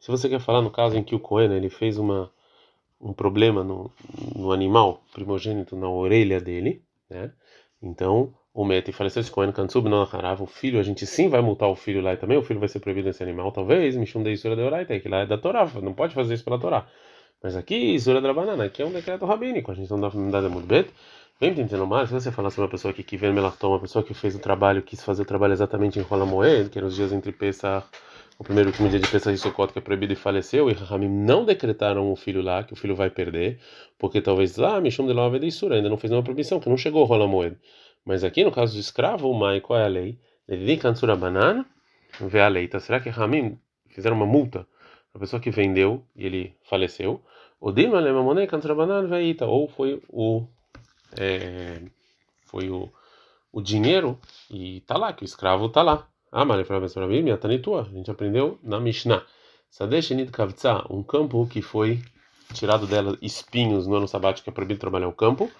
Se 0.00 0.10
você 0.10 0.28
quer 0.28 0.40
falar 0.40 0.62
no 0.62 0.70
caso 0.70 0.96
em 0.96 1.04
que 1.04 1.14
o 1.14 1.20
Cohen 1.20 1.52
ele 1.52 1.70
fez 1.70 1.98
uma 1.98 2.30
um 3.00 3.12
problema 3.12 3.62
no, 3.62 3.92
no 4.34 4.50
animal 4.50 5.04
primogênito 5.12 5.76
na 5.76 5.88
orelha 5.88 6.40
dele, 6.40 6.82
né? 7.08 7.32
Então 7.82 8.34
o 8.52 8.64
Mete 8.64 8.90
faleceu 8.90 9.20
esse 9.20 9.30
Cohen 9.30 9.52
Kansub 9.52 9.88
não 9.88 10.02
o 10.02 10.46
filho, 10.46 10.80
a 10.80 10.82
gente 10.82 11.06
sim 11.06 11.28
vai 11.28 11.40
multar 11.40 11.68
o 11.68 11.76
filho 11.76 12.00
lá 12.00 12.14
e 12.14 12.16
também 12.16 12.36
o 12.36 12.42
filho 12.42 12.58
vai 12.58 12.68
ser 12.68 12.80
proibido 12.80 13.06
nesse 13.06 13.22
animal, 13.22 13.52
talvez, 13.52 13.94
Mishum 13.96 14.22
de 14.22 14.32
Isura 14.32 14.56
de 14.56 14.62
Oraita, 14.62 14.98
que 14.98 15.08
lá 15.08 15.18
é 15.20 15.26
da 15.26 15.38
Torá, 15.38 15.64
não 15.80 15.94
pode 15.94 16.14
fazer 16.14 16.34
isso 16.34 16.44
pela 16.44 16.58
Torá. 16.58 16.86
Mas 17.42 17.54
aqui, 17.54 17.76
Isura 17.94 18.20
da 18.20 18.34
Banana, 18.34 18.64
aqui 18.64 18.82
é 18.82 18.84
um 18.84 18.90
decreto 18.90 19.24
rabínico, 19.24 19.70
a 19.70 19.74
gente 19.74 19.88
não 19.90 20.00
dá 20.00 20.10
nada 20.12 20.48
muito 20.48 20.66
bem. 20.66 20.86
Vem 21.40 21.52
entendendo 21.52 21.86
mais, 21.86 22.08
se 22.08 22.14
você 22.14 22.32
falar 22.32 22.50
sobre 22.50 22.62
uma 22.62 22.70
pessoa 22.70 22.92
que, 22.92 23.04
que 23.04 23.16
vem 23.16 23.32
Melachtom, 23.32 23.68
uma 23.68 23.80
pessoa 23.80 24.02
que 24.02 24.12
fez 24.12 24.34
o 24.34 24.40
trabalho, 24.40 24.82
quis 24.82 25.04
fazer 25.04 25.22
o 25.22 25.24
trabalho 25.24 25.52
exatamente 25.52 25.96
em 25.96 26.02
Rola 26.02 26.26
Moed, 26.26 26.68
que 26.68 26.78
eram 26.78 26.88
os 26.88 26.96
dias 26.96 27.12
entre 27.12 27.30
Pesach, 27.30 27.86
o 28.38 28.44
primeiro 28.44 28.70
último 28.70 28.88
dia 28.88 29.00
de 29.00 29.08
Pesach 29.08 29.34
e 29.34 29.38
Sukkot, 29.38 29.72
que 29.72 29.80
é 29.80 29.82
proibido 29.82 30.12
e 30.12 30.16
faleceu, 30.16 30.70
e 30.70 30.72
Rahamim 30.72 31.08
não 31.08 31.44
decretaram 31.44 32.12
o 32.12 32.14
filho 32.14 32.40
lá, 32.40 32.62
que 32.62 32.72
o 32.72 32.76
filho 32.76 32.94
vai 32.94 33.10
perder, 33.10 33.58
porque 33.98 34.20
talvez 34.20 34.56
lá, 34.56 34.80
Mishum 34.80 35.06
de 35.06 35.12
Love 35.12 35.40
de 35.40 35.46
Isura, 35.46 35.74
ainda 35.74 35.88
não 35.88 35.96
fez 35.96 36.10
nenhuma 36.10 36.24
proibição, 36.24 36.60
que 36.60 36.68
não 36.68 36.76
chegou 36.76 37.04
Rola 37.04 37.26
Moed. 37.26 37.56
Mas 38.04 38.22
aqui, 38.22 38.44
no 38.44 38.52
caso 38.52 38.74
do 38.74 38.80
escravo, 38.80 39.28
o 39.28 39.60
qual 39.60 39.80
é 39.80 39.84
a 39.84 39.88
lei? 39.88 40.18
Ele 40.48 40.76
Kansura 40.76 41.16
Banana, 41.16 41.66
vê 42.20 42.40
a 42.40 42.48
lei. 42.48 42.64
Então, 42.64 42.80
será 42.80 43.00
que 43.00 43.08
Rahamim 43.10 43.58
fizeram 43.88 44.16
uma 44.16 44.26
multa 44.26 44.66
a 45.12 45.18
pessoa 45.18 45.40
que 45.40 45.50
vendeu 45.50 46.04
e 46.14 46.24
ele 46.24 46.54
faleceu? 46.62 47.20
O 47.60 47.72
Dilma 47.72 47.98
Lemamonei 47.98 48.46
Kansura 48.46 48.74
Banana, 48.74 49.06
veita, 49.08 49.46
ou 49.46 49.68
foi 49.68 50.00
o 50.08 50.46
é, 51.18 51.82
foi 52.46 52.70
o, 52.70 52.90
o 53.52 53.60
dinheiro 53.60 54.18
e 54.50 54.80
tá 54.82 54.96
lá, 54.96 55.12
que 55.12 55.22
o 55.22 55.26
escravo 55.26 55.68
tá 55.68 55.82
lá. 55.82 56.08
Ah, 56.30 56.44
Maria 56.44 56.64
para 56.64 56.78
mim, 57.06 57.22
minha. 57.22 57.38
A 57.38 57.82
gente 57.84 58.10
aprendeu 58.10 58.58
na 58.62 58.78
Mishnah. 58.78 59.24
Sadeshinit 59.70 60.30
Kavtsa, 60.30 60.84
um 60.90 61.02
campo 61.02 61.46
que 61.46 61.62
foi 61.62 62.02
tirado 62.54 62.86
dela 62.86 63.16
espinhos 63.20 63.86
no 63.86 63.94
ano 63.94 64.08
sabático, 64.08 64.48
é 64.48 64.52
proibido 64.52 64.80
trabalhar 64.80 65.08
o 65.08 65.12
campo. 65.12 65.50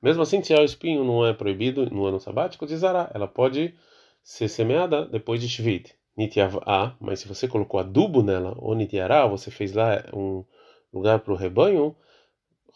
Mesmo 0.00 0.22
assim, 0.22 0.40
tirar 0.40 0.62
o 0.62 0.64
espinho 0.64 1.04
não 1.04 1.24
é 1.26 1.32
proibido 1.32 1.88
no 1.90 2.04
ano 2.06 2.18
sabático, 2.20 2.66
diz 2.66 2.80
Zara, 2.80 3.10
ela 3.14 3.28
pode 3.28 3.74
ser 4.22 4.48
semeada 4.48 5.06
depois 5.06 5.40
de 5.40 5.48
Shvit. 5.48 5.94
nitiavá, 6.16 6.96
mas 7.00 7.20
se 7.20 7.28
você 7.28 7.48
colocou 7.48 7.80
adubo 7.80 8.22
nela, 8.22 8.54
ou 8.58 8.74
nitiará, 8.74 9.26
você 9.26 9.50
fez 9.50 9.72
lá 9.72 10.04
um 10.12 10.44
lugar 10.92 11.20
para 11.20 11.32
o 11.32 11.36
rebanho, 11.36 11.96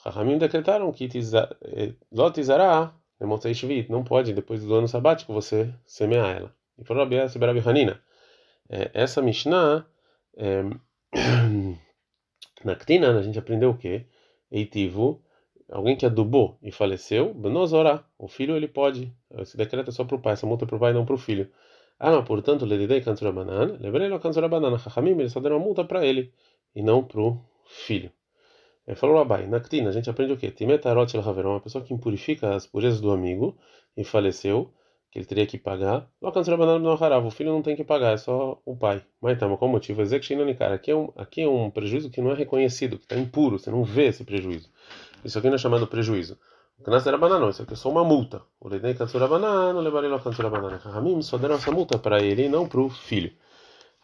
Rahamim 0.05 0.39
decretaram 0.39 0.93
que 0.93 1.09
lotizará, 2.13 2.95
não 3.89 4.05
pode, 4.05 4.33
depois 4.33 4.63
do 4.63 4.75
ano 4.75 4.89
sabático, 4.89 5.33
você 5.33 5.73
semear 5.85 6.37
ela. 6.37 6.56
E 6.79 6.85
falou 6.85 7.05
Rabi 7.05 7.17
é, 8.69 8.91
essa 8.95 9.23
Mishnah, 9.23 9.87
é, 10.37 10.63
na 12.65 12.75
Ktina, 12.75 13.19
a 13.19 13.23
gente 13.23 13.39
aprendeu 13.39 13.71
o 13.71 13.77
quê? 13.77 14.07
Eitivo, 14.51 15.23
alguém 15.71 15.97
que 15.97 16.07
adubou 16.07 16.59
e 16.63 16.71
faleceu, 16.73 17.33
Benozorá, 17.35 18.05
o 18.19 18.29
filho 18.29 18.57
ele 18.57 18.69
pode, 18.69 19.13
esse 19.39 19.57
decreto 19.57 19.91
é 19.91 19.93
só 19.93 20.05
para 20.05 20.17
o 20.17 20.21
pai, 20.21 20.33
essa 20.35 20.47
multa 20.47 20.65
é 20.65 20.69
para 20.69 20.77
o 20.77 20.81
pai 20.81 20.93
não 20.93 21.05
para 21.05 21.15
o 21.15 21.19
filho. 21.19 21.51
Ah, 21.99 22.11
mas 22.11 22.27
portanto, 22.27 22.67
Ledidei 22.67 23.01
Kansurabanan, 23.01 23.79
lembrei 23.81 24.09
lo 24.09 24.21
Kansurabanan, 24.21 24.79
Chachamim, 24.79 25.13
eles 25.13 25.33
só 25.33 25.41
deram 25.41 25.57
uma 25.57 25.65
multa 25.65 25.85
para 25.85 26.05
ele 26.05 26.33
e 26.75 26.83
não 26.83 27.03
para 27.03 27.21
o 27.21 27.41
filho. 27.65 28.13
Ele 28.87 28.97
falou 28.97 29.17
Rabai, 29.17 29.47
na 29.47 29.61
Ktina, 29.61 29.89
a 29.89 29.93
gente 29.93 30.11
aprende 30.11 30.33
o 30.33 30.37
quê? 30.37 30.51
Timetarot 30.51 31.17
el 31.17 31.23
Haveron, 31.27 31.53
uma 31.53 31.61
pessoa 31.61 31.83
que 31.83 31.95
impurifica 31.95 32.55
as 32.55 32.67
purezas 32.67 33.01
do 33.01 33.11
amigo 33.11 33.57
e 33.97 34.05
faleceu, 34.05 34.73
que 35.17 35.21
ele 35.21 35.27
teria 35.27 35.47
que 35.47 35.57
pagar. 35.57 36.07
O 36.21 37.31
filho 37.31 37.51
não 37.51 37.63
tem 37.63 37.75
que 37.75 37.83
pagar, 37.83 38.13
é 38.13 38.17
só 38.19 38.61
o 38.67 38.77
pai. 38.77 39.03
Mas 39.21 39.37
então, 39.37 39.57
qual 39.57 39.69
o 39.69 39.73
motivo? 39.73 40.03
Aqui 40.03 40.91
é, 40.91 40.95
um, 40.95 41.11
aqui 41.17 41.41
é 41.41 41.49
um 41.49 41.71
prejuízo 41.71 42.11
que 42.11 42.21
não 42.21 42.33
é 42.33 42.35
reconhecido, 42.35 42.99
que 42.99 43.05
está 43.05 43.17
impuro, 43.17 43.59
você 43.59 43.71
não 43.71 43.83
vê 43.83 44.09
esse 44.09 44.25
prejuízo. 44.25 44.69
Isso 45.25 45.39
aqui 45.39 45.49
não 45.49 45.55
é 45.55 45.59
chamado 45.59 45.87
prejuízo. 45.87 46.39
O 46.79 46.83
Knas 46.83 47.07
era 47.07 47.17
banana, 47.17 47.49
isso 47.49 47.63
aqui 47.63 47.73
é 47.73 47.77
só 47.77 47.89
uma 47.89 48.05
multa. 48.05 48.43
O 48.61 48.69
Ledei 48.69 48.93
Katsura 48.93 49.27
banana, 49.27 49.81
levarei 49.81 50.11
lá 50.11 50.19
banana. 50.19 50.77
Ramim 50.85 51.23
só 51.23 51.39
deram 51.39 51.55
essa 51.55 51.73
multa 51.73 51.99
para 51.99 52.21
ele 52.21 52.45
e 52.45 52.49
não 52.51 52.69
para 52.69 52.81
o 52.81 52.91
filho. 52.91 53.33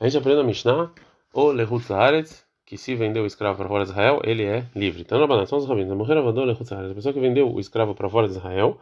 A 0.00 0.04
gente 0.04 0.16
aprende 0.16 0.40
a 0.40 0.45
Mishnah, 0.45 0.90
o 1.35 1.52
Lehut 1.52 1.92
Haaretz, 1.92 2.42
que 2.64 2.78
se 2.78 2.95
vendeu 2.95 3.25
o 3.25 3.26
escravo 3.26 3.59
para 3.59 3.69
fora 3.69 3.85
de 3.85 3.90
Israel, 3.90 4.23
ele 4.25 4.45
é 4.45 4.64
livre. 4.75 5.02
Então, 5.02 5.19
banana, 5.26 5.45
são 5.45 5.59
os 5.59 5.69
rabinos. 5.69 5.95
Morrer 5.95 6.16
avador 6.16 6.47
Lehut 6.47 6.73
Haaretz. 6.73 6.92
A 6.92 6.95
pessoa 6.95 7.12
que 7.12 7.21
vendeu 7.21 7.52
o 7.52 7.61
escravo 7.61 7.95
para 7.95 8.09
fora 8.09 8.26
de 8.26 8.33
Israel, 8.33 8.78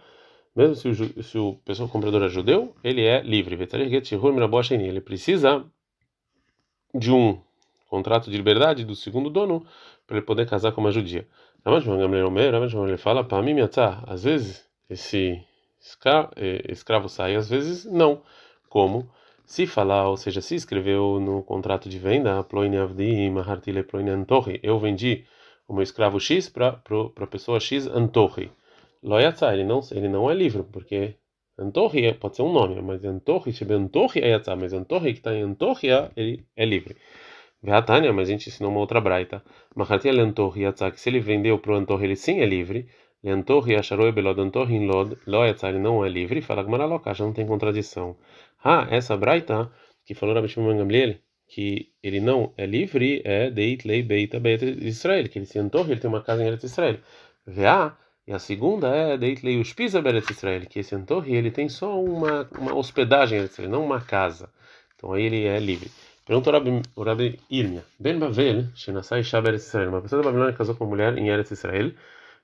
mesmo 0.54 0.74
se 0.74 0.88
o, 0.88 1.22
se 1.22 1.38
o 1.38 1.54
pessoa 1.64 1.88
comprador 1.88 2.22
é 2.22 2.28
judeu, 2.28 2.74
ele 2.82 3.04
é 3.04 3.22
livre. 3.22 3.56
Ele 3.56 5.00
precisa 5.00 5.64
de 6.94 7.12
um 7.12 7.40
contrato 7.88 8.30
de 8.30 8.36
liberdade 8.36 8.84
do 8.84 8.94
segundo 8.94 9.30
dono 9.30 9.64
para 10.06 10.16
ele 10.16 10.26
poder 10.26 10.48
casar 10.48 10.72
com 10.72 10.80
uma 10.80 10.92
judia. 10.92 11.26
Ele 11.64 12.96
fala 12.96 13.22
para 13.24 13.42
mim, 13.42 13.56
às 14.06 14.24
vezes 14.24 14.68
esse 14.88 15.40
escravo 16.68 17.08
sai, 17.08 17.36
às 17.36 17.48
vezes 17.48 17.84
não. 17.84 18.22
Como? 18.68 19.08
Se 19.44 19.66
falar, 19.66 20.08
ou 20.08 20.16
seja, 20.16 20.40
se 20.40 20.54
escreveu 20.54 21.18
no 21.20 21.42
contrato 21.42 21.88
de 21.88 21.98
venda, 21.98 22.44
eu 24.62 24.78
vendi 24.78 25.24
o 25.66 25.74
meu 25.74 25.82
escravo 25.82 26.20
X 26.20 26.48
para 26.48 26.80
a 27.16 27.26
pessoa 27.26 27.58
X 27.58 27.86
Antorri. 27.86 28.50
Loyatzá, 29.02 29.52
ele 29.54 29.64
não, 29.64 29.80
ele 29.92 30.08
não 30.08 30.30
é 30.30 30.34
livre, 30.34 30.62
porque 30.62 31.16
Antorri 31.58 32.14
pode 32.14 32.36
ser 32.36 32.42
um 32.42 32.52
nome, 32.52 32.80
mas 32.82 33.04
Antorri, 33.04 33.52
Antorri 33.70 34.20
é 34.20 34.28
Yatzá, 34.30 34.56
mas 34.56 34.72
Antorri 34.72 35.12
que 35.12 35.20
está 35.20 35.34
em 35.34 35.42
Antorria, 35.42 36.10
ele 36.16 36.46
é 36.56 36.64
livre. 36.64 36.96
Veatânia, 37.62 38.12
mas 38.12 38.28
a 38.28 38.32
gente 38.32 38.48
ensinou 38.48 38.70
uma 38.70 38.80
outra 38.80 39.00
braita. 39.00 39.42
Mahatia 39.76 40.12
Lentorri 40.12 40.62
Yatzá, 40.62 40.90
que 40.90 41.00
se 41.00 41.10
ele 41.10 41.20
vendeu 41.20 41.58
para 41.58 41.72
o 41.72 41.74
Antorri, 41.76 42.06
ele 42.06 42.16
sim 42.16 42.40
é 42.40 42.46
livre. 42.46 42.88
Lentorri 43.22 43.76
Acharoi 43.76 44.12
Belod 44.12 44.40
Antorri 44.40 44.78
Lod, 44.86 45.16
Loyatzá, 45.26 45.68
ele 45.68 45.78
não 45.78 46.04
é 46.04 46.08
livre. 46.08 46.40
Fala 46.40 46.62
Gmaraloká, 46.62 47.12
já 47.12 47.24
não 47.24 47.34
tem 47.34 47.46
contradição. 47.46 48.16
Ah, 48.64 48.86
essa 48.90 49.16
braita, 49.16 49.70
que 50.06 50.14
falou 50.14 50.34
Rabi 50.34 50.48
Shimon 50.48 50.76
Gamliel, 50.78 51.16
que 51.46 51.92
ele 52.02 52.20
não 52.20 52.54
é 52.56 52.64
livre, 52.64 53.20
é 53.24 53.50
Deit 53.50 53.86
Lei 53.86 54.02
Beita 54.02 54.40
Beita 54.40 54.64
Israel, 54.64 55.28
que 55.28 55.38
ele 55.38 55.46
se 55.46 55.58
Antorri, 55.58 55.92
ele 55.92 56.00
tem 56.00 56.08
uma 56.08 56.22
casa 56.22 56.42
em 56.42 56.46
Eretz 56.46 56.64
Israel. 56.64 56.98
Veá, 57.46 57.96
e 58.30 58.32
a 58.32 58.38
segunda 58.38 58.86
é 58.94 59.18
Deitlei 59.18 59.60
Ushpiza 59.60 60.00
Beretz 60.00 60.30
Israel, 60.30 60.64
que 60.66 60.78
esse 60.78 60.94
Antorri 60.94 61.34
ele 61.34 61.50
tem 61.50 61.68
só 61.68 62.00
uma, 62.00 62.48
uma 62.56 62.72
hospedagem 62.76 63.40
não 63.68 63.84
uma 63.84 64.00
casa. 64.00 64.48
Então 64.94 65.12
aí 65.12 65.24
ele 65.24 65.46
é 65.46 65.58
livre. 65.58 65.90
Pergunta 66.24 66.52
o 66.94 67.02
Rabi 67.02 67.40
Irmia. 67.50 67.84
Ben 67.98 68.20
Bavel, 68.20 68.66
Shenasai 68.72 69.24
Shaberetz 69.24 69.66
Israel. 69.66 69.88
Uma 69.88 70.00
pessoa 70.00 70.22
da 70.22 70.28
Babilônia 70.28 70.54
casou 70.54 70.76
com 70.76 70.84
uma 70.84 70.90
mulher 70.90 71.18
em 71.18 71.28
Eretz 71.28 71.50
Israel. 71.50 71.90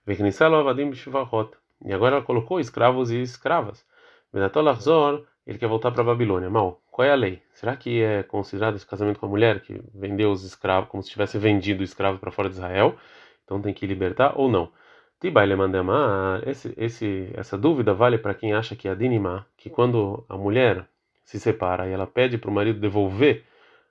Veknissalo 0.04 0.56
Avadim 0.56 0.90
Bishvahot. 0.90 1.52
E 1.84 1.92
agora 1.92 2.16
ela 2.16 2.24
colocou 2.24 2.58
escravos 2.58 3.12
e 3.12 3.22
escravas. 3.22 3.86
Venatol 4.32 4.68
Achzor, 4.68 5.24
ele 5.46 5.56
quer 5.56 5.68
voltar 5.68 5.92
para 5.92 6.02
a 6.02 6.04
Babilônia. 6.04 6.50
Mal, 6.50 6.80
qual 6.90 7.06
é 7.06 7.12
a 7.12 7.14
lei? 7.14 7.40
Será 7.54 7.76
que 7.76 8.02
é 8.02 8.24
considerado 8.24 8.74
esse 8.74 8.84
casamento 8.84 9.20
com 9.20 9.26
a 9.26 9.28
mulher 9.28 9.60
que 9.60 9.80
vendeu 9.94 10.32
os 10.32 10.42
escravos 10.42 10.90
como 10.90 11.00
se 11.00 11.10
tivesse 11.10 11.38
vendido 11.38 11.82
o 11.82 11.84
escravo 11.84 12.18
para 12.18 12.32
fora 12.32 12.48
de 12.48 12.56
Israel? 12.56 12.96
Então 13.44 13.62
tem 13.62 13.72
que 13.72 13.86
libertar 13.86 14.32
ou 14.34 14.50
não? 14.50 14.68
Tibaile 15.18 15.56
mandamar, 15.56 16.46
esse, 16.46 16.74
esse, 16.76 17.30
essa 17.34 17.56
dúvida 17.56 17.94
vale 17.94 18.18
para 18.18 18.34
quem 18.34 18.52
acha 18.52 18.76
que 18.76 18.86
é 18.86 18.94
dinimá, 18.94 19.46
que 19.56 19.70
quando 19.70 20.24
a 20.28 20.36
mulher 20.36 20.86
se 21.24 21.40
separa 21.40 21.88
e 21.88 21.92
ela 21.92 22.06
pede 22.06 22.36
para 22.36 22.50
o 22.50 22.52
marido 22.52 22.78
devolver 22.78 23.44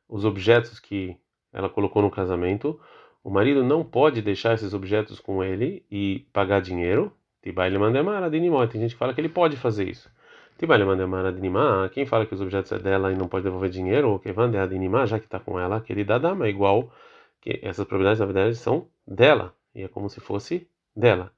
os 0.08 0.24
objetos 0.24 0.80
que 0.80 1.18
ela 1.52 1.68
colocou 1.68 2.02
no 2.04 2.12
casamento, 2.12 2.80
o 3.24 3.32
marido 3.32 3.64
não 3.64 3.84
pode 3.84 4.22
deixar 4.22 4.54
esses 4.54 4.72
objetos 4.72 5.20
com 5.20 5.44
ele 5.44 5.84
e 5.90 6.28
pagar 6.32 6.62
dinheiro. 6.62 7.12
Tibaile 7.42 7.80
mandamar 7.80 8.22
adinimá, 8.22 8.68
tem 8.68 8.82
gente 8.82 8.94
que 8.94 9.00
fala 9.00 9.12
que 9.12 9.20
ele 9.20 9.30
pode 9.30 9.58
fazer 9.58 9.90
isso. 9.90 10.12
Tibaile 10.60 10.86
mandamar 10.86 11.26
adinimá, 11.26 11.90
quem 11.92 12.06
fala 12.06 12.28
que 12.28 12.36
os 12.36 12.42
objetos 12.42 12.72
é 12.72 12.78
dela 12.78 13.12
e 13.12 13.16
não 13.16 13.28
pode 13.28 13.44
devolver 13.44 13.72
dinheiro, 13.72 14.12
ou 14.12 14.20
que 14.20 14.32
vande 14.32 14.58
adinimá, 14.58 15.08
já 15.08 15.18
que 15.18 15.26
está 15.26 15.40
com 15.40 15.60
ela, 15.60 15.82
que 15.82 15.92
ele 15.92 16.04
dá 16.04 16.20
dama, 16.20 16.46
é 16.46 16.50
igual 16.50 16.94
que 17.42 17.60
essas 17.64 17.86
propriedades 17.88 18.20
na 18.20 18.26
verdade 18.28 18.56
são 18.56 18.88
dela, 19.08 19.56
e 19.74 19.82
é 19.82 19.88
como 19.88 20.08
se 20.08 20.20
fosse 20.20 20.68
dela. 20.96 21.32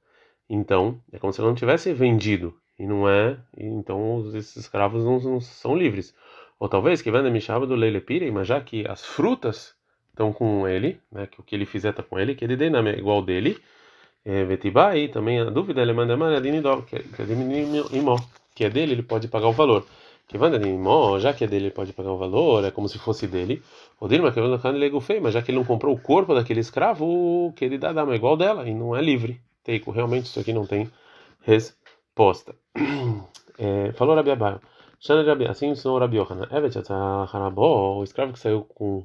Então, 0.48 1.00
é 1.12 1.18
como 1.18 1.32
se 1.32 1.40
ela 1.40 1.48
não 1.48 1.56
tivesse 1.56 1.92
vendido. 1.92 2.54
E 2.78 2.86
não 2.86 3.08
é. 3.08 3.36
Então, 3.56 4.30
esses 4.34 4.56
escravos 4.56 5.04
não, 5.04 5.18
não 5.20 5.40
são 5.40 5.76
livres. 5.76 6.14
Ou 6.58 6.68
talvez 6.68 7.02
que 7.02 7.10
venda 7.10 7.30
Mishaba 7.30 7.66
do 7.66 7.74
Leile 7.74 8.00
Pirei, 8.00 8.30
mas 8.30 8.46
já 8.48 8.60
que 8.60 8.86
as 8.88 9.04
frutas 9.04 9.74
estão 10.10 10.32
com 10.32 10.66
ele, 10.66 11.00
né, 11.12 11.26
que 11.26 11.40
o 11.40 11.44
que 11.44 11.54
ele 11.54 11.66
fizer 11.66 11.90
está 11.90 12.02
com 12.02 12.18
ele, 12.18 12.34
que 12.34 12.44
ele 12.44 12.56
na 12.70 12.80
é 12.90 12.98
igual 12.98 13.22
dele. 13.22 13.58
É, 14.24 14.44
Vetibai, 14.44 15.08
também 15.08 15.40
a 15.40 15.44
dúvida 15.44 15.80
ele 15.80 15.92
manda 15.92 16.16
que 16.82 16.96
é 16.96 17.02
que 18.54 18.64
dele, 18.70 18.92
ele 18.92 19.02
pode 19.02 19.28
pagar 19.28 19.48
o 19.48 19.52
valor. 19.52 19.86
Que 20.26 20.36
vanda 20.36 20.58
já 21.20 21.32
que 21.32 21.44
é 21.44 21.46
dele, 21.46 21.66
ele 21.66 21.74
pode 21.74 21.92
pagar 21.92 22.10
o 22.12 22.18
valor, 22.18 22.64
é 22.64 22.70
como 22.70 22.88
se 22.88 22.98
fosse 22.98 23.26
dele. 23.26 23.62
O 24.00 24.08
Dilma 24.08 24.32
que 24.32 24.40
venda 24.40 24.58
feio, 25.00 25.22
mas 25.22 25.34
já 25.34 25.40
que 25.40 25.50
ele 25.50 25.58
não 25.58 25.64
comprou 25.64 25.94
o 25.94 26.00
corpo 26.00 26.34
daquele 26.34 26.60
escravo, 26.60 27.52
que 27.56 27.64
ele 27.64 27.78
dá 27.78 27.92
dama 27.92 28.12
é 28.12 28.16
igual 28.16 28.36
dela 28.36 28.68
e 28.68 28.74
não 28.74 28.94
é 28.94 29.00
livre. 29.00 29.40
Teico, 29.68 29.90
realmente 29.90 30.24
isso 30.24 30.40
aqui 30.40 30.50
não 30.50 30.66
tem 30.66 30.90
resposta. 31.42 32.54
É, 33.60 33.90
falou 33.94 34.14
Rabi 34.14 34.30
Abaio. 34.30 34.60
Assim 35.50 35.70
ensinou 35.70 35.98
Rabi 35.98 36.16
Yohanan. 36.16 36.46
Evet 36.52 36.76
o 36.76 38.04
escravo 38.04 38.32
que 38.32 38.38
saiu 38.38 38.62
com 38.62 39.04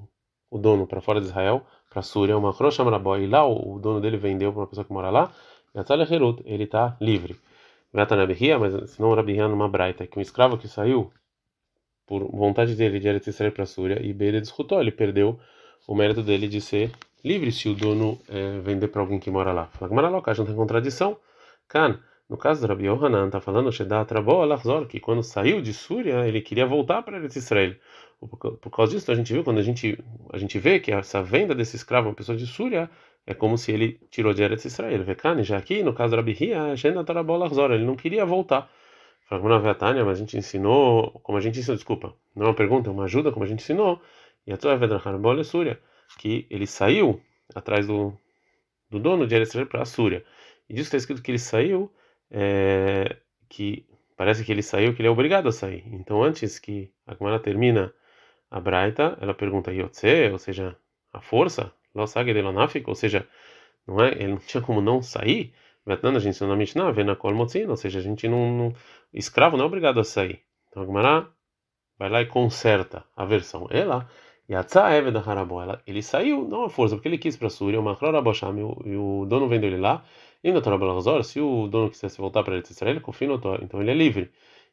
o 0.52 0.58
dono 0.60 0.86
para 0.86 1.02
fora 1.02 1.20
de 1.20 1.26
Israel, 1.26 1.66
para 1.90 2.04
Súria, 2.04 2.38
uma 2.38 2.54
crocha 2.54 2.84
e 2.84 3.26
lá 3.26 3.48
o 3.48 3.80
dono 3.80 4.00
dele 4.00 4.16
vendeu 4.16 4.52
para 4.52 4.62
uma 4.62 4.68
pessoa 4.68 4.86
que 4.86 4.94
mora 4.94 5.10
lá, 5.10 5.32
ele 6.46 6.64
está 6.66 6.96
livre. 7.02 7.36
Vetanabihia, 7.92 8.60
mas 8.60 8.92
senão 8.92 9.16
Rabihia 9.16 9.48
numa 9.48 9.68
braita, 9.68 10.06
que 10.06 10.20
um 10.20 10.22
escravo 10.22 10.56
que 10.56 10.68
saiu 10.68 11.12
por 12.06 12.24
vontade 12.30 12.76
dele 12.76 13.00
de 13.00 13.08
Israel 13.28 13.52
para 13.52 13.66
Súria, 13.66 14.06
e 14.06 14.14
Beira 14.14 14.40
discutou, 14.40 14.80
ele 14.80 14.92
perdeu 14.92 15.40
o 15.88 15.96
mérito 15.96 16.22
dele 16.22 16.48
de 16.48 16.62
ser 16.62 16.92
livre 17.24 17.52
se 17.52 17.70
o 17.70 17.74
dono 17.74 18.20
é, 18.28 18.60
vender 18.60 18.90
para 18.90 19.02
alguém 19.02 19.20
que 19.20 19.32
mora 19.32 19.52
lá. 19.54 19.68
Fala 19.68 19.90
que 19.90 19.96
mora 19.96 20.10
lá, 20.10 20.22
não 20.38 20.46
tem 20.46 20.56
contradição. 20.56 21.18
Kan, 21.68 22.00
no 22.30 22.38
caso 22.38 22.62
do 22.62 22.68
Rabi 22.68 22.86
Yohanan, 22.86 23.28
está 23.28 23.40
falando 23.40 23.70
que 24.88 25.00
quando 25.00 25.24
saiu 25.24 25.62
de 25.62 25.74
Súria, 25.74 26.28
ele 26.28 26.42
queria 26.42 26.66
voltar 26.66 27.02
para 27.02 27.18
Eretz 27.18 27.38
Israel. 27.38 27.76
Por, 28.20 28.70
causa 28.72 28.94
disso, 28.94 29.12
a 29.12 29.16
gente 29.16 29.34
viu, 29.34 29.44
quando 29.44 29.60
a 29.60 29.62
gente, 29.62 29.98
a 30.32 30.38
gente 30.38 30.58
vê 30.60 30.80
que 30.80 30.92
essa 30.92 31.22
venda 31.22 31.54
desse 31.56 31.76
escravo, 31.76 32.10
uma 32.10 32.16
pessoa 32.16 32.38
de 32.38 32.48
Súria, 32.48 32.90
é 33.26 33.34
como 33.34 33.58
se 33.58 33.72
ele 33.72 34.00
tirou 34.10 34.34
de 34.34 34.44
Eretz 34.44 34.66
Israel. 34.66 35.04
Vekane, 35.04 35.44
já 35.44 35.58
aqui, 35.58 35.84
no 35.84 35.94
caso 35.94 36.12
do 36.12 36.18
Rabi 36.18 36.38
ele 36.42 37.86
não 37.86 37.96
queria 37.96 38.26
voltar. 38.26 38.70
Fala 39.30 39.42
mas 39.42 40.18
a 40.18 40.20
gente 40.20 40.38
ensinou, 40.38 41.12
como 41.24 41.38
a 41.38 41.42
gente 41.42 41.60
ensinou, 41.60 41.76
desculpa, 41.76 42.14
não 42.36 42.46
é 42.46 42.50
uma 42.50 42.56
pergunta, 42.56 42.90
é 42.90 42.94
uma 42.94 43.06
ajuda, 43.06 43.32
como 43.32 43.46
a 43.46 43.48
gente 43.48 43.62
ensinou, 43.62 44.02
e 44.46 44.52
a 44.54 44.58
Torá 44.58 44.76
Vedrachan 44.76 45.44
Súria 45.44 45.80
que 46.18 46.48
ele 46.50 46.68
saiu 46.68 47.22
atrás 47.54 47.88
do, 47.88 48.18
do 48.90 49.00
dono 49.00 49.28
de 49.28 49.36
Eretz 49.36 49.54
para 49.70 49.82
a 49.82 49.86
Súria. 49.86 50.24
E 50.70 50.74
disso 50.74 50.88
está 50.88 50.98
escrito 50.98 51.22
que 51.22 51.32
ele 51.32 51.40
saiu, 51.40 51.92
é, 52.32 53.18
que 53.50 53.86
parece 54.16 54.44
que 54.44 54.52
ele 54.52 54.62
saiu, 54.62 54.94
que 54.94 55.02
ele 55.02 55.08
é 55.08 55.12
obrigado 55.12 55.48
a 55.48 55.52
sair. 55.52 55.84
Então, 55.88 56.24
antes 56.24 56.60
que 56.60 56.92
a 57.06 57.14
Gemara 57.16 57.40
termina 57.40 57.94
a 58.50 58.60
Braita, 58.60 59.18
ela 59.20 59.34
pergunta 59.34 59.74
Yotze, 59.74 60.30
ou 60.32 60.38
seja, 60.38 60.78
a 61.12 61.22
força, 61.22 61.74
ou 61.96 62.96
seja, 62.96 63.28
não 63.86 64.02
é, 64.04 64.14
ele 64.14 64.30
não 64.30 64.38
tinha 64.38 64.62
como 64.62 64.82
não 64.82 65.02
sair. 65.02 65.54
Vietnã, 65.86 66.16
a 66.16 66.20
gente 66.20 66.42
na 66.44 66.56
Mishnah, 66.56 66.92
vê 66.92 67.04
na 67.04 67.16
Kol 67.16 67.36
ou 67.36 67.78
seja, 67.78 68.00
a 68.00 68.02
gente 68.02 68.28
não, 68.28 68.58
não, 68.58 68.76
escravo 69.14 69.58
não 69.58 69.66
é 69.66 69.68
obrigado 69.68 70.00
a 70.00 70.04
sair. 70.04 70.42
Então 70.70 70.84
a 70.84 70.86
Gemara 70.86 71.30
vai 71.98 72.10
lá 72.10 72.22
e 72.22 72.26
conserta 72.26 73.04
a 73.16 73.26
versão. 73.26 73.68
Ela, 73.70 74.10
ele 75.88 76.04
saiu, 76.04 76.48
não 76.48 76.66
a 76.66 76.70
força, 76.70 76.96
porque 76.96 77.08
ele 77.08 77.18
quis 77.18 77.38
para 77.38 77.48
a 77.48 77.80
o 77.80 77.84
Machlor 77.84 78.16
Abosham, 78.16 78.82
e 78.86 78.96
o 78.96 79.26
dono 79.26 79.48
vendeu 79.48 79.70
ele 79.70 79.80
lá, 79.80 80.04
e 80.44 80.52
no 80.52 80.62
Torah 80.62 81.24
se 81.24 81.40
o 81.40 81.68
dono 81.68 81.90
quisesse 81.90 82.18
voltar 82.18 82.44
para 82.44 82.56
ele, 82.56 82.64
Israel, 82.70 83.00
confia 83.02 83.28
no 83.28 83.36
então 83.62 83.82
ele 83.82 83.92
é 83.92 83.94
livre. 83.94 84.32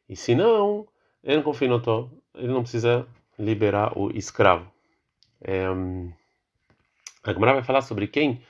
E 0.09 0.15
se 0.15 0.35
não, 0.35 0.85
ele 1.23 1.37
não 1.37 1.43
confia 1.43 1.69
no 1.69 2.11
ele 2.35 2.51
não 2.51 2.61
precisa 2.61 3.07
liberar 3.39 3.97
o 3.97 4.11
escravo. 4.11 4.69
É, 5.41 5.65
a 7.23 7.33
Gemara 7.33 7.53
vai 7.53 7.63
falar 7.63 7.81
sobre 7.81 8.07
quem 8.07 8.41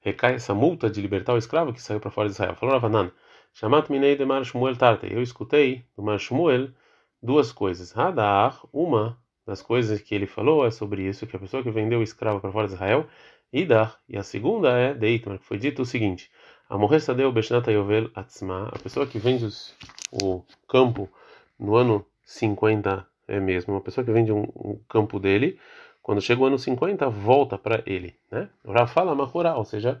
recai 0.00 0.34
essa 0.34 0.54
multa 0.54 0.88
de 0.88 1.00
libertar 1.00 1.34
o 1.34 1.38
escravo 1.38 1.72
que 1.72 1.82
saiu 1.82 2.00
para 2.00 2.10
fora 2.10 2.28
de 2.28 2.34
Israel. 2.34 2.54
Falou 2.56 2.74
Ravanan, 2.74 3.12
Shamat 3.52 3.90
minei 3.90 4.16
de 4.16 4.24
Mar 4.24 4.44
Shmuel 4.44 4.76
Tarte. 4.76 5.12
Eu 5.12 5.22
escutei 5.22 5.84
do 5.96 6.02
Mar 6.02 6.18
Shmuel 6.18 6.70
duas 7.22 7.52
coisas. 7.52 7.96
Hadar, 7.96 8.60
uma 8.72 9.18
das 9.50 9.60
coisas 9.60 10.00
que 10.00 10.14
ele 10.14 10.28
falou 10.28 10.64
é 10.64 10.70
sobre 10.70 11.02
isso, 11.02 11.26
que 11.26 11.34
a 11.34 11.38
pessoa 11.38 11.60
que 11.60 11.70
vendeu 11.72 11.98
o 11.98 12.04
escravo 12.04 12.40
para 12.40 12.52
fora 12.52 12.68
de 12.68 12.74
Israel, 12.74 13.06
Idar, 13.52 13.98
e 14.08 14.16
a 14.16 14.22
segunda 14.22 14.70
é 14.78 14.94
Deitmar, 14.94 15.40
que 15.40 15.44
foi 15.44 15.58
dito 15.58 15.82
o 15.82 15.84
seguinte: 15.84 16.30
A 16.68 16.78
morrer 16.78 17.00
Sadeu 17.00 17.34
Yovel 17.68 18.10
Atzma, 18.14 18.68
a 18.72 18.78
pessoa 18.78 19.08
que 19.08 19.18
vende 19.18 19.44
os, 19.44 19.74
o 20.12 20.44
campo 20.68 21.08
no 21.58 21.74
ano 21.74 22.06
50 22.24 23.04
é 23.26 23.40
mesmo, 23.40 23.74
uma 23.74 23.80
pessoa 23.80 24.04
que 24.04 24.12
vende 24.12 24.30
um, 24.30 24.42
um 24.54 24.78
campo 24.88 25.18
dele, 25.18 25.58
quando 26.00 26.20
chega 26.20 26.40
o 26.42 26.46
ano 26.46 26.56
50, 26.56 27.08
volta 27.08 27.58
para 27.58 27.82
ele, 27.86 28.14
né? 28.30 28.48
Rafala 28.64 29.16
Mahura, 29.16 29.56
ou 29.56 29.64
seja, 29.64 30.00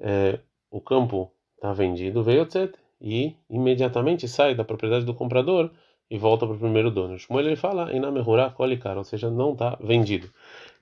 é, 0.00 0.40
o 0.68 0.80
campo 0.80 1.30
está 1.54 1.72
vendido, 1.72 2.24
veio 2.24 2.44
e 3.00 3.36
imediatamente 3.48 4.26
sai 4.26 4.52
da 4.56 4.64
propriedade 4.64 5.04
do 5.04 5.14
comprador 5.14 5.70
e 6.10 6.18
volta 6.18 6.44
para 6.44 6.56
o 6.56 6.58
primeiro 6.58 6.90
dono. 6.90 7.18
Shmuel 7.18 7.46
ele 7.46 7.56
fala, 7.56 7.92
Inamehurá 7.94 8.50
kolikar, 8.50 8.98
ou 8.98 9.04
seja, 9.04 9.30
não 9.30 9.52
está 9.52 9.78
vendido. 9.80 10.28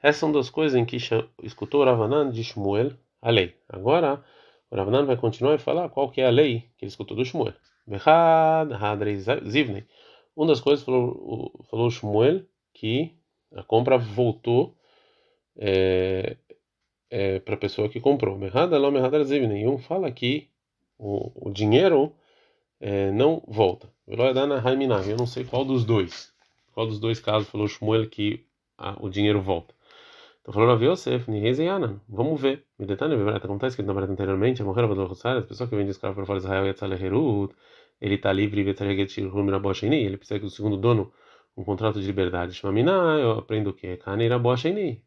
Essas 0.03 0.21
são 0.21 0.33
duas 0.33 0.49
coisas 0.49 0.79
em 0.79 0.85
que 0.85 0.97
escutou 1.43 1.85
Ravanan 1.85 2.31
de 2.31 2.43
Shmuel 2.43 2.93
a 3.21 3.31
lei. 3.31 3.55
Agora, 3.69 4.25
o 4.71 4.77
Ravanan 4.77 5.05
vai 5.05 5.17
continuar 5.17 5.55
e 5.55 5.59
falar 5.59 5.89
qual 5.91 6.11
que 6.11 6.21
é 6.21 6.27
a 6.27 6.31
lei 6.31 6.61
que 6.79 6.85
ele 6.85 6.91
escutou 6.91 7.17
do 7.17 7.25
Shmuel. 7.25 7.55
Behad 7.87 8.73
Hadrei 8.73 9.17
Zivnei. 9.19 9.85
Uma 10.35 10.47
das 10.47 10.61
coisas 10.61 10.85
falou, 10.85 11.53
falou 11.71 11.91
Shmuel 11.91 12.43
que 12.73 13.15
a 13.55 13.63
compra 13.63 13.99
voltou 13.99 14.75
é, 15.57 16.37
é, 17.11 17.41
para 17.41 17.55
a 17.55 17.59
pessoa 17.59 17.89
que 17.89 18.01
comprou. 18.01 18.39
Behad 18.39 18.73
Alom 18.73 18.93
Behad 18.93 19.25
Zivnei. 19.25 19.67
Um 19.67 19.79
fala 19.79 20.11
que 20.11 20.49
o, 20.99 21.49
o 21.49 21.51
dinheiro 21.51 22.15
é, 22.81 23.11
não 23.11 23.43
volta. 23.47 23.89
Eu 24.07 25.17
não 25.17 25.27
sei 25.27 25.45
qual 25.45 25.65
dos 25.65 25.85
dois. 25.85 26.33
Qual 26.73 26.87
dos 26.87 26.99
dois 26.99 27.21
casos 27.21 27.49
falou 27.49 27.67
Shmuel 27.67 28.09
que 28.09 28.45
ah, 28.77 28.97
o 29.01 29.09
dinheiro 29.09 29.41
volta. 29.41 29.75
Então 30.41 30.55
falou 30.55 30.69
Rav 30.69 30.83
Yosef, 30.83 31.31
Nihezeyanan. 31.31 32.01
Vamos 32.09 32.41
ver. 32.41 32.65
Me 32.79 32.87
detalhe, 32.87 33.17
como 33.43 33.57
está 33.57 33.67
escrito 33.67 33.87
na 33.87 33.93
Barata 33.93 34.13
anteriormente, 34.13 34.63
a 34.63 34.65
morrer 34.65 34.85
a 34.85 35.43
pessoa 35.43 35.69
que 35.69 35.77
vende 35.77 35.91
escravo 35.91 36.15
para 36.15 36.25
fora 36.25 36.39
de 36.39 36.47
Israel 36.47 36.67
e 36.67 37.05
Herut, 37.05 37.55
ele 38.01 38.15
está 38.15 38.33
livre 38.33 38.61
ele 38.61 40.17
precisa 40.17 40.39
que 40.39 40.47
o 40.47 40.51
segundo 40.51 40.77
dono 40.77 41.13
um 41.57 41.65
contrato 41.65 42.01
de 42.01 42.07
liberdade. 42.07 42.59
Eu 42.63 43.33
aprendo 43.33 43.71
o 43.71 43.73
que? 43.75 43.99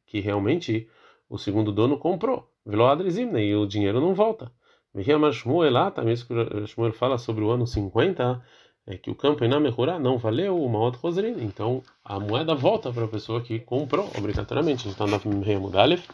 Que 0.06 0.20
realmente 0.20 0.88
o 1.30 1.38
segundo 1.38 1.72
dono 1.72 1.98
comprou. 1.98 2.52
E 2.66 3.56
o 3.56 3.66
dinheiro 3.66 4.02
não 4.02 4.14
volta. 4.14 4.52
Vihama 4.94 5.32
Shmuel 5.32 5.72
lá, 5.72 5.92
também 5.92 6.16
Shmuel 6.16 6.94
fala 6.94 7.18
sobre 7.18 7.44
o 7.44 7.52
ano 7.52 7.66
50, 7.66 8.42
é 8.88 8.98
que 8.98 9.10
o 9.10 9.16
campo 9.16 9.46
Inamehurá 9.46 10.00
não 10.00 10.18
valeu 10.18 10.62
uma 10.62 10.80
outra 10.80 11.00
Rosrin. 11.02 11.36
Então 11.42 11.84
a 12.04 12.20
moeda 12.20 12.56
volta 12.56 12.92
para 12.92 13.06
a 13.06 13.08
pessoa 13.08 13.42
que 13.42 13.60
comprou 13.60 14.10
obrigatoriamente. 14.18 14.90
Então 14.90 15.08
na 15.08 15.20
Mudalef. 15.60 16.08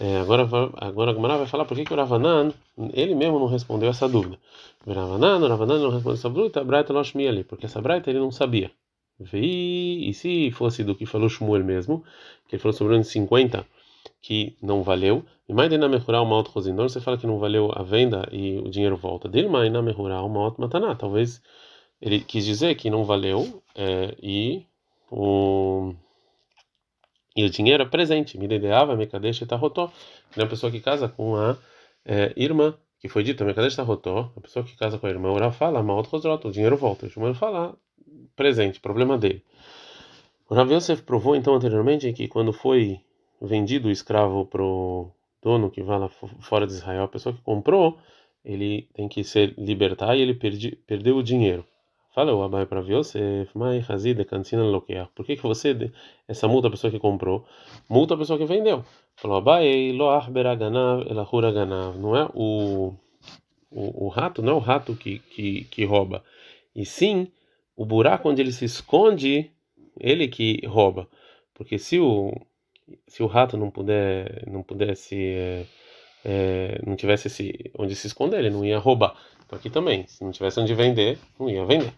É, 0.00 0.18
agora, 0.18 0.48
agora 0.78 1.12
a 1.12 1.14
Gemara 1.14 1.36
vai 1.36 1.46
falar 1.46 1.64
por 1.64 1.76
que, 1.76 1.84
que 1.84 1.92
o 1.92 1.96
Ravanan, 1.96 2.52
ele 2.92 3.14
mesmo 3.14 3.38
não 3.38 3.46
respondeu 3.46 3.88
essa 3.88 4.08
dúvida. 4.08 4.36
O 4.84 4.92
Ravanan, 4.92 5.38
o 5.38 5.48
Ravanan 5.48 5.78
não 5.78 5.90
respondeu 5.90 6.14
essa 6.14 6.30
dúvida, 6.30 6.60
a 6.60 6.64
Braita 6.64 6.92
Loshmi 6.92 7.28
ali, 7.28 7.44
porque 7.44 7.66
essa 7.66 7.80
Braita 7.80 8.10
ele 8.10 8.18
não 8.18 8.32
sabia. 8.32 8.72
E 9.32 10.10
se 10.14 10.50
fosse 10.50 10.82
do 10.82 10.96
que 10.96 11.06
falou 11.06 11.28
Shmuel 11.28 11.62
mesmo, 11.62 12.02
que 12.48 12.56
ele 12.56 12.62
falou 12.62 12.76
sobre 12.76 12.94
o 12.94 12.96
ano 12.96 13.04
50, 13.04 13.64
que 14.20 14.56
não 14.62 14.82
valeu, 14.82 15.24
e 15.48 15.52
mais 15.52 15.70
na 15.70 15.88
mechurar 15.88 16.22
uma 16.22 16.36
outra 16.36 16.52
então 16.70 16.88
você 16.88 17.00
fala 17.00 17.18
que 17.18 17.26
não 17.26 17.38
valeu 17.38 17.70
a 17.74 17.82
venda 17.82 18.28
e 18.32 18.58
o 18.58 18.70
dinheiro 18.70 18.96
volta. 18.96 19.28
Dele 19.28 19.48
mais 19.48 19.70
na 19.72 19.82
mechurar 19.82 20.24
uma 20.24 20.40
outra 20.40 20.62
mataná, 20.62 20.94
talvez 20.94 21.42
ele 22.00 22.20
quis 22.20 22.44
dizer 22.44 22.74
que 22.74 22.90
não 22.90 23.04
valeu 23.04 23.62
é, 23.74 24.14
e 24.22 24.66
o 25.10 25.94
e 27.36 27.44
o 27.44 27.50
dinheiro 27.50 27.82
é 27.82 27.86
presente. 27.86 28.38
Me 28.38 28.46
ideava, 28.46 28.96
me 28.96 29.06
cadeixa 29.06 29.44
está 29.44 29.56
rotó. 29.56 29.90
Que 30.32 30.40
é 30.40 30.42
uma 30.42 30.48
pessoa 30.48 30.70
que 30.70 30.80
casa 30.80 31.08
com 31.08 31.36
a 31.36 31.56
é, 32.04 32.32
irmã, 32.36 32.74
que 33.00 33.08
foi 33.08 33.22
dito, 33.22 33.44
me 33.44 33.54
cadeixa 33.54 33.74
está 33.74 33.82
rotó. 33.82 34.30
A 34.36 34.40
pessoa 34.40 34.64
que 34.64 34.76
casa 34.76 34.98
com 34.98 35.06
a 35.06 35.10
irmã, 35.10 35.30
ora 35.30 35.50
fala, 35.50 35.82
mal 35.82 35.98
o 36.00 36.50
dinheiro 36.50 36.76
volta. 36.76 37.06
O 37.06 37.08
irmão 37.08 37.34
fala 37.34 37.76
presente, 38.36 38.80
problema 38.80 39.16
dele. 39.16 39.42
O 40.48 40.54
Rav 40.54 40.70
Yosef 40.70 41.02
provou 41.02 41.34
então 41.34 41.54
anteriormente 41.54 42.12
que 42.12 42.28
quando 42.28 42.52
foi 42.52 43.00
vendido 43.42 43.88
o 43.88 43.90
escravo 43.90 44.46
pro 44.46 45.10
dono 45.42 45.70
que 45.70 45.82
vai 45.82 45.98
lá 45.98 46.08
fora 46.08 46.66
de 46.66 46.72
Israel, 46.72 47.04
a 47.04 47.08
pessoa 47.08 47.34
que 47.34 47.42
comprou, 47.42 47.98
ele 48.44 48.88
tem 48.94 49.08
que 49.08 49.24
se 49.24 49.54
libertar 49.58 50.16
e 50.16 50.22
ele 50.22 50.34
perdi, 50.34 50.76
perdeu 50.86 51.16
o 51.16 51.22
dinheiro. 51.22 51.66
Fala 52.14 52.34
o 52.34 52.42
Abai 52.42 52.66
para 52.66 52.82
mai 53.54 53.82
hazide 53.88 54.24
cancina 54.24 54.62
loquear. 54.62 55.08
Por 55.14 55.24
que 55.24 55.34
que 55.34 55.42
você 55.42 55.90
essa 56.28 56.46
multa 56.46 56.68
a 56.68 56.70
pessoa 56.70 56.90
que 56.90 56.98
comprou, 56.98 57.44
multa 57.88 58.14
a 58.14 58.18
pessoa 58.18 58.38
que 58.38 58.44
vendeu? 58.44 58.84
Falou 59.16 59.38
Abai, 59.38 59.92
lo 59.92 60.06
beraganav 60.30 61.10
elahura 61.10 61.50
ganav. 61.50 61.98
Não 61.98 62.14
é 62.14 62.28
o, 62.34 62.94
o 63.70 64.06
o 64.06 64.08
rato, 64.08 64.42
não 64.42 64.52
é 64.52 64.56
o 64.56 64.58
rato 64.58 64.94
que 64.94 65.20
que 65.20 65.64
que 65.64 65.84
rouba, 65.86 66.22
e 66.76 66.84
sim 66.84 67.28
o 67.74 67.86
buraco 67.86 68.28
onde 68.28 68.42
ele 68.42 68.52
se 68.52 68.66
esconde, 68.66 69.50
ele 69.98 70.28
que 70.28 70.60
rouba. 70.66 71.08
Porque 71.54 71.78
se 71.78 71.98
o 71.98 72.30
se 73.06 73.22
o 73.22 73.26
rato 73.26 73.56
não 73.56 73.70
puder 73.70 74.44
não 74.46 74.62
pudesse 74.62 75.66
é, 76.24 76.80
não 76.86 76.96
tivesse 76.96 77.26
esse, 77.28 77.72
onde 77.78 77.94
se 77.96 78.06
esconder 78.06 78.38
ele 78.38 78.50
não 78.50 78.64
ia 78.64 78.78
roubar. 78.78 79.14
Então 79.44 79.58
aqui 79.58 79.68
também. 79.70 80.06
Se 80.06 80.22
não 80.24 80.30
tivesse 80.30 80.60
onde 80.60 80.74
vender 80.74 81.18
não 81.38 81.48
ia 81.50 81.64
vender. 81.64 81.92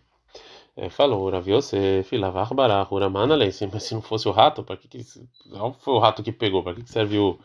É, 0.76 0.90
falou 0.90 1.30
Rav 1.30 1.48
Yosef 1.48 2.16
lavar 2.16 2.52
bará 2.52 2.84
mas 3.72 3.84
se 3.84 3.94
não 3.94 4.02
fosse 4.02 4.26
o 4.26 4.32
rato 4.32 4.64
para 4.64 4.76
que, 4.76 4.88
que 4.88 5.04
foi 5.78 5.94
o 5.94 6.00
rato 6.00 6.20
que 6.20 6.32
pegou? 6.32 6.64
Para 6.64 6.74
que, 6.74 6.82
que 6.82 6.90
serve 6.90 7.16
o, 7.16 7.38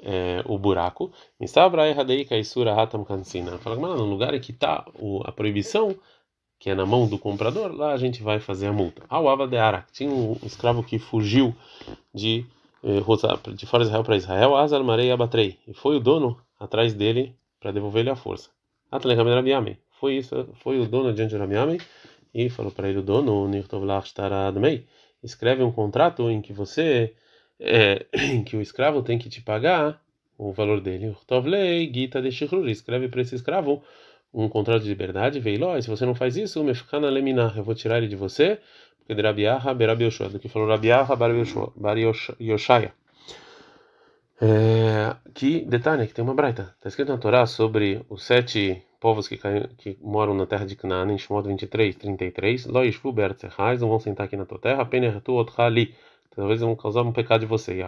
é, 0.00 0.42
o 0.44 0.58
buraco? 0.58 1.10
Mistabra 1.40 1.88
erradei 1.88 2.26
kaisura 2.26 2.74
ratam 2.74 3.02
cansina 3.02 3.56
fala 3.58 3.76
mas 3.76 3.98
no 3.98 4.04
lugar 4.04 4.34
em 4.34 4.40
que 4.40 4.52
está 4.52 4.84
a 5.24 5.32
proibição 5.32 5.96
que 6.58 6.68
é 6.68 6.74
na 6.74 6.84
mão 6.84 7.08
do 7.08 7.18
comprador 7.18 7.72
lá 7.74 7.94
a 7.94 7.96
gente 7.96 8.22
vai 8.22 8.38
fazer 8.38 8.66
a 8.66 8.72
multa. 8.72 9.02
Ao 9.08 9.30
ava 9.30 9.48
de 9.48 9.56
ara 9.56 9.86
tinha 9.90 10.10
um 10.10 10.36
escravo 10.42 10.82
que 10.82 10.98
fugiu 10.98 11.56
de 12.12 12.44
eh, 12.44 12.44
de 13.54 13.66
fora 13.66 13.82
de 13.82 13.88
Israel 13.88 14.04
para 14.04 14.16
Israel, 14.16 14.56
Azar 14.56 14.84
Marei 14.84 15.10
Abatrei, 15.10 15.58
e 15.66 15.72
foi 15.72 15.96
o 15.96 16.00
dono 16.00 16.38
atrás 16.60 16.92
dele 16.92 17.34
para 17.58 17.72
devolver-lhe 17.72 18.10
a 18.10 18.16
força. 18.16 18.50
Foi 19.98 20.16
isso, 20.16 20.48
foi 20.56 20.78
o 20.78 20.86
dono 20.86 21.12
diante 21.14 21.30
de 21.30 21.36
Rabiame 21.36 21.80
e 22.34 22.50
falou 22.50 22.70
para 22.70 22.88
ele 22.88 22.98
o 22.98 23.02
dono, 23.02 23.48
escreve 25.22 25.62
um 25.62 25.72
contrato 25.72 26.30
em 26.30 26.42
que 26.42 26.52
você 26.52 27.14
é, 27.58 28.06
em 28.12 28.44
que 28.44 28.56
o 28.56 28.60
escravo 28.60 29.02
tem 29.02 29.18
que 29.18 29.28
te 29.30 29.40
pagar 29.40 30.02
o 30.36 30.52
valor 30.52 30.80
dele. 30.80 31.16
Gita 31.92 32.20
de 32.20 32.28
escreve 32.70 33.08
para 33.08 33.22
esse 33.22 33.34
escravo 33.34 33.82
um 34.34 34.48
contrato 34.48 34.82
de 34.82 34.88
liberdade, 34.88 35.38
veio 35.40 35.80
se 35.80 35.88
você 35.88 36.04
não 36.04 36.14
faz 36.14 36.36
isso, 36.36 36.62
me 36.64 36.74
ficar 36.74 37.00
na 37.00 37.08
leminar, 37.08 37.56
eu 37.56 37.62
vou 37.64 37.74
tirar 37.74 37.98
ele 37.98 38.08
de 38.08 38.16
você 38.16 38.58
porque 39.04 39.14
de 39.14 39.22
Rabiaha, 39.22 39.74
Berabi 39.74 40.04
Yoshua, 40.04 40.30
do 40.30 40.38
que 40.38 40.48
falou 40.48 40.66
Rabiaha, 40.66 41.14
Bar 41.14 41.30
Yoshaya. 42.40 42.92
É, 44.40 45.14
que 45.34 45.60
detalhe, 45.60 46.06
que 46.06 46.14
tem 46.14 46.24
uma 46.24 46.34
braita. 46.34 46.74
Está 46.76 46.88
escrito 46.88 47.12
na 47.12 47.18
Torá 47.18 47.46
sobre 47.46 48.04
os 48.08 48.24
sete 48.24 48.82
povos 48.98 49.28
que, 49.28 49.38
que 49.76 49.98
moram 50.00 50.34
na 50.34 50.46
terra 50.46 50.64
de 50.64 50.74
Canaã, 50.74 51.12
em 51.12 51.18
Shemot 51.18 51.46
23, 51.46 51.94
33. 51.96 52.66
Loishfu 52.66 53.12
Bertzechais, 53.12 53.82
não 53.82 53.90
vão 53.90 54.00
sentar 54.00 54.24
aqui 54.24 54.38
na 54.38 54.46
tua 54.46 54.58
terra, 54.58 54.86
Penertu 54.86 55.34
Othali. 55.34 55.94
Talvez 56.34 56.60
vão 56.60 56.74
causar 56.74 57.02
um 57.02 57.12
pecado 57.12 57.40
de 57.40 57.46
você. 57.46 57.84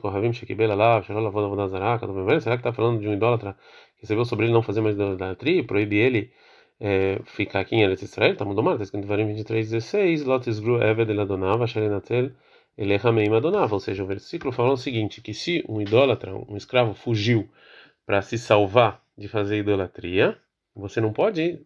Kohavim, 0.00 0.32
Shekibela 0.32 0.74
lá, 0.74 1.02
Será 1.02 2.56
que 2.56 2.60
está 2.60 2.72
falando 2.72 3.00
de 3.00 3.08
um 3.08 3.12
idólatra 3.12 3.56
que 3.96 4.02
recebeu 4.02 4.24
sobre 4.24 4.46
ele 4.46 4.52
não 4.52 4.62
fazer 4.62 4.80
mais 4.80 4.94
idolatria 4.94 5.60
e 5.60 5.62
proíbe 5.62 5.96
ele 5.96 6.32
é, 6.80 7.20
ficar 7.24 7.60
aqui 7.60 7.76
em 7.76 7.82
Eretz 7.82 8.02
Israel, 8.02 8.32
está 8.32 8.44
mudando 8.44 8.64
mais, 8.64 8.74
está 8.74 8.84
escrito 8.84 9.04
em 9.04 9.06
Varim 9.06 9.26
23, 9.28 9.70
16, 9.70 10.24
Lotis 10.24 10.58
Gru 10.58 10.82
Eved 10.82 11.10
Eladonav, 11.10 11.62
Asherenatel 11.62 12.32
Elehameim 12.76 13.32
Adonav, 13.32 13.72
ou 13.72 13.80
seja, 13.80 14.02
o 14.02 14.06
versículo 14.06 14.52
fala 14.52 14.72
o 14.72 14.76
seguinte, 14.76 15.20
que 15.20 15.32
se 15.32 15.64
um 15.68 15.80
idólatra, 15.80 16.34
um 16.34 16.56
escravo 16.56 16.92
fugiu 16.92 17.48
para 18.04 18.20
se 18.20 18.36
salvar 18.36 19.02
de 19.16 19.28
fazer 19.28 19.58
idolatria, 19.58 20.36
você 20.74 21.00
não 21.00 21.12
pode 21.12 21.64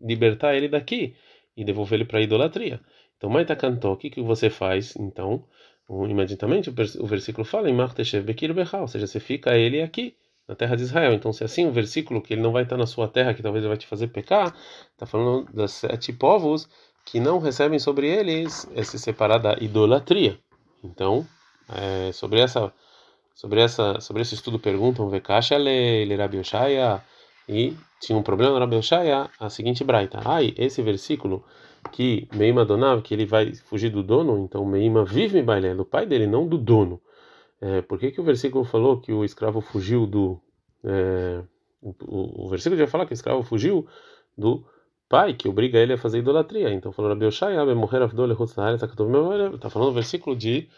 libertar 0.00 0.54
ele 0.54 0.68
daqui 0.68 1.16
e 1.56 1.64
devolver 1.64 1.98
ele 1.98 2.04
para 2.04 2.18
a 2.18 2.22
idolatria. 2.22 2.80
Então, 3.16 3.30
Maita 3.30 3.56
cantou, 3.56 3.94
o 3.94 3.96
que, 3.96 4.10
que 4.10 4.22
você 4.22 4.50
faz? 4.50 4.94
Então, 4.96 5.44
imediatamente 6.08 6.70
o 6.70 7.06
versículo 7.06 7.44
fala 7.44 7.68
em 7.68 7.74
Marteshev 7.74 8.24
Bekir 8.24 8.54
Bechal, 8.54 8.82
ou 8.82 8.88
seja, 8.88 9.06
você 9.06 9.18
fica 9.18 9.56
ele 9.56 9.82
aqui, 9.82 10.14
na 10.50 10.56
terra 10.56 10.74
de 10.74 10.82
Israel. 10.82 11.12
Então, 11.12 11.32
se 11.32 11.44
assim 11.44 11.66
o 11.66 11.72
versículo 11.72 12.20
que 12.20 12.34
ele 12.34 12.42
não 12.42 12.50
vai 12.50 12.64
estar 12.64 12.76
na 12.76 12.86
sua 12.86 13.06
terra, 13.06 13.32
que 13.32 13.42
talvez 13.42 13.62
ele 13.62 13.68
vai 13.68 13.78
te 13.78 13.86
fazer 13.86 14.08
pecar, 14.08 14.52
está 14.92 15.06
falando 15.06 15.46
das 15.54 15.70
sete 15.70 16.12
povos 16.12 16.68
que 17.06 17.20
não 17.20 17.38
recebem 17.38 17.78
sobre 17.78 18.08
eles 18.08 18.68
esse 18.74 18.98
separar 18.98 19.38
da 19.38 19.56
idolatria. 19.60 20.38
Então, 20.82 21.24
é, 21.68 22.10
sobre 22.12 22.40
essa 22.40 22.72
sobre 23.32 23.60
essa 23.60 24.00
sobre 24.00 24.22
esse 24.22 24.34
estudo 24.34 24.58
perguntam 24.58 25.08
Vekasha 25.08 25.56
le 25.56 26.14
Rabi 26.16 26.38
Oshaya 26.38 27.02
e 27.48 27.76
tinha 28.00 28.18
um 28.18 28.22
problema 28.22 28.52
no 28.52 28.58
Rabi 28.58 28.76
Oshaya, 28.76 29.30
a 29.38 29.48
seguinte 29.48 29.84
braita. 29.84 30.20
Ai, 30.24 30.52
esse 30.58 30.82
versículo 30.82 31.44
que 31.92 32.28
Meima 32.34 32.64
Donav, 32.64 33.02
que 33.02 33.14
ele 33.14 33.26
vai 33.26 33.54
fugir 33.54 33.90
do 33.90 34.02
dono, 34.02 34.38
então 34.38 34.64
Meima 34.64 35.04
vive 35.04 35.42
Bailé, 35.42 35.74
do 35.74 35.84
pai 35.84 36.06
dele, 36.06 36.26
não 36.26 36.46
do 36.46 36.58
dono. 36.58 37.00
É, 37.60 37.82
por 37.82 37.98
que, 37.98 38.10
que 38.10 38.20
o 38.20 38.24
versículo 38.24 38.64
falou 38.64 39.00
que 39.00 39.12
o 39.12 39.24
escravo 39.24 39.60
fugiu 39.60 40.06
do. 40.06 40.40
É, 40.82 41.42
o, 41.82 42.46
o, 42.46 42.48
versículo 42.48 42.78
já 42.78 42.86
fala 42.86 43.04
que 43.04 43.12
o 43.12 43.14
escravo 43.14 43.42
fugiu 43.42 43.86
do 44.36 44.64
pai, 45.08 45.34
que 45.34 45.48
obriga 45.48 45.78
ele 45.78 45.92
a 45.92 45.98
fazer 45.98 46.18
idolatria. 46.18 46.72
Então 46.72 46.92
falou 46.92 47.10
Rabi 47.10 47.26
Oshai, 47.26 47.54
está 47.54 49.70
falando 49.70 49.90
o 49.90 49.92
versículo 49.92 50.36
de 50.36 50.68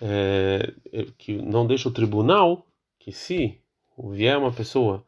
é, 0.00 0.72
que 1.18 1.34
não 1.34 1.66
deixa 1.66 1.88
o 1.88 1.92
tribunal, 1.92 2.66
que 2.98 3.12
se 3.12 3.60
vier 4.10 4.38
uma 4.38 4.52
pessoa 4.52 5.04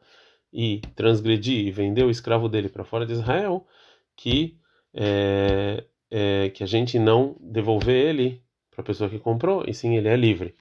e 0.51 0.81
transgredir 0.95 1.65
e 1.65 1.71
vender 1.71 2.03
o 2.03 2.11
escravo 2.11 2.47
dele 2.47 2.69
para 2.69 2.83
fora 2.83 3.05
de 3.05 3.13
Israel, 3.13 3.65
que 4.15 4.59
é, 4.93 5.83
é, 6.11 6.49
que 6.49 6.63
a 6.63 6.67
gente 6.67 6.99
não 6.99 7.35
devolver 7.39 8.09
ele 8.09 8.41
para 8.71 8.81
a 8.81 8.85
pessoa 8.85 9.09
que 9.09 9.19
comprou, 9.19 9.63
e 9.67 9.73
sim 9.73 9.95
ele 9.95 10.07
é 10.07 10.15
livre. 10.15 10.55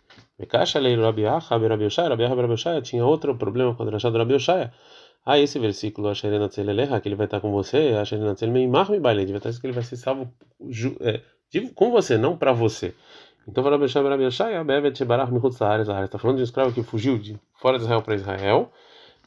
Tinha 2.83 3.05
outro 3.05 3.35
problema 3.37 3.75
com 3.75 3.85
o 3.85 3.90
Rashad 3.90 4.14
Rabi 4.14 4.35
Oshaya. 4.35 4.73
Ah, 5.25 5.38
esse 5.38 5.59
versículo, 5.59 6.09
que 7.01 7.09
ele 7.09 7.14
vai 7.14 7.27
estar 7.27 7.40
com 7.40 7.53
você, 7.53 7.92
vai 7.92 8.03
estar 8.03 9.53
que 9.61 9.66
ele 9.66 9.73
vai 9.73 9.85
ser 9.85 9.97
salvo 9.97 10.33
é, 11.01 11.21
com 11.75 11.90
você, 11.90 12.18
não 12.18 12.37
para 12.37 12.53
você. 12.53 12.95
Então, 13.47 13.62
Rabi 13.62 13.85
Oshaya, 13.85 14.09
Rabi 14.09 14.25
Oshaya, 14.25 14.64
está 16.05 16.18
falando 16.18 16.37
de 16.37 16.42
um 16.42 16.45
escravo 16.45 16.73
que 16.73 16.83
fugiu 16.83 17.18
de 17.18 17.38
fora 17.55 17.79
de 17.79 17.85
Israel 17.85 18.03
para 18.03 18.14
Israel. 18.14 18.73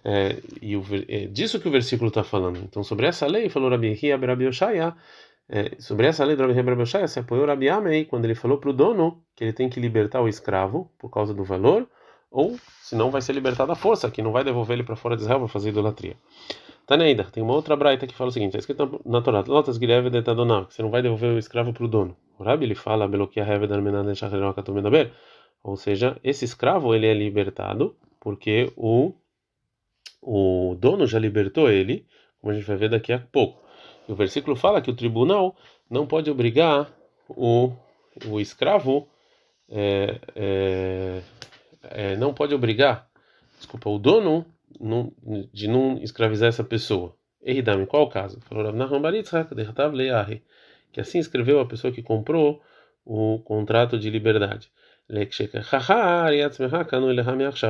É, 0.08 0.40
e 0.62 0.78
o, 0.78 0.84
é 1.08 1.26
disso 1.26 1.60
que 1.60 1.68
o 1.68 1.72
versículo 1.72 2.10
está 2.10 2.24
falando. 2.24 2.60
Então, 2.60 2.84
sobre 2.84 3.08
essa 3.08 3.26
lei, 3.26 3.50
falou 3.50 3.72
Rabi 3.72 3.98
Hia, 4.00 4.16
Rabi 4.16 4.48
Oshaya, 4.48 4.96
é, 5.50 5.72
sobre 5.80 6.06
essa 6.06 6.24
lei 6.24 6.36
do 6.36 6.44
Rabi 6.44 6.62
Rabi 6.62 6.84
Oshaya, 6.84 7.08
se 7.08 7.20
apoiou 7.20 7.48
Rabi 7.48 7.70
Amei 7.70 8.06
quando 8.06 8.26
ele 8.26 8.36
falou 8.36 8.60
para 8.60 8.70
o 8.70 8.74
dono 8.74 9.24
que 9.36 9.44
ele 9.44 9.54
tem 9.54 9.68
que 9.68 9.80
libertar 9.80 10.22
o 10.22 10.28
escravo 10.28 10.92
por 11.00 11.10
causa 11.10 11.34
do 11.34 11.44
valor, 11.44 11.88
ou 12.30 12.56
senão 12.84 13.10
vai 13.10 13.22
ser 13.22 13.34
libertado 13.34 13.72
à 13.72 13.76
força, 13.76 14.12
que 14.12 14.22
não 14.22 14.32
vai 14.32 14.44
devolver 14.44 14.78
ele 14.78 14.84
para 14.84 14.96
fora 14.96 15.16
de 15.16 15.24
Israel 15.24 15.40
para 15.40 15.48
fazer 15.48 15.70
idolatria. 15.70 16.16
Taneida, 16.86 17.24
tem 17.32 17.42
uma 17.42 17.54
outra 17.54 17.76
braita 17.76 18.06
que 18.06 18.14
fala 18.14 18.30
o 18.30 18.34
seguinte: 18.34 18.56
é 18.56 18.60
escrito 18.60 19.02
na 19.04 19.22
Torá, 19.22 19.44
Lotas 19.48 19.78
Gireve 19.78 20.12
de 20.12 20.22
Tadoná, 20.22 20.66
que 20.66 20.74
você 20.74 20.84
não 20.84 20.92
vai 20.92 21.02
devolver 21.02 21.32
o 21.32 21.40
escravo 21.40 21.74
para 21.74 21.84
o 21.84 21.88
dono. 21.88 22.16
O 22.38 22.44
Rabi 22.44 22.66
ele 22.66 22.76
fala, 22.76 23.10
ou 25.64 25.76
seja, 25.78 26.20
esse 26.24 26.46
escravo 26.46 26.94
ele 26.94 27.08
é 27.08 27.14
libertado 27.14 27.96
porque 28.20 28.72
o, 28.76 29.14
o 30.26 30.76
dono 30.76 31.06
já 31.06 31.20
libertou 31.20 31.70
ele, 31.70 32.08
como 32.42 32.52
a 32.52 32.56
gente 32.56 32.66
vai 32.66 32.76
ver 32.76 32.90
daqui 32.90 33.14
a 33.14 33.20
pouco. 33.20 33.64
E 34.10 34.12
o 34.12 34.16
versículo 34.16 34.56
fala 34.56 34.82
que 34.82 34.90
o 34.90 34.96
tribunal 34.96 35.56
não 35.90 36.08
pode 36.08 36.32
obrigar 36.32 36.92
o, 37.30 37.72
o 38.28 38.40
escravo, 38.40 39.08
é, 39.70 40.20
é, 40.36 41.22
é, 41.84 42.16
não 42.16 42.34
pode 42.34 42.56
obrigar, 42.56 43.08
desculpa, 43.58 43.88
o 43.90 44.00
dono 44.00 44.46
não, 44.80 45.14
de 45.54 45.68
não 45.68 46.00
escravizar 46.02 46.50
essa 46.50 46.64
pessoa. 46.64 47.16
Eridam, 47.44 47.86
qual 47.86 48.04
o 48.04 48.10
caso? 48.10 48.42
Falou 48.42 48.64
que 50.92 51.00
assim 51.00 51.20
escreveu 51.20 51.60
a 51.60 51.68
pessoa 51.68 51.94
que 51.94 52.02
comprou 52.02 52.62
o 53.06 53.40
contrato 53.40 54.00
de 54.00 54.10
liberdade. 54.10 54.72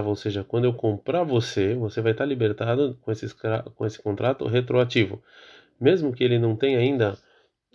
Ou 0.07 0.15
seja, 0.15 0.43
quando 0.43 0.65
eu 0.65 0.73
comprar 0.73 1.23
você, 1.23 1.75
você 1.75 2.01
vai 2.01 2.13
estar 2.13 2.25
libertado 2.25 2.97
com 3.01 3.11
esse, 3.11 3.27
com 3.75 3.85
esse 3.85 4.01
contrato 4.01 4.45
retroativo 4.47 5.21
mesmo 5.79 6.13
que 6.13 6.23
ele 6.23 6.39
não 6.39 6.55
tenha 6.55 6.79
ainda 6.79 7.17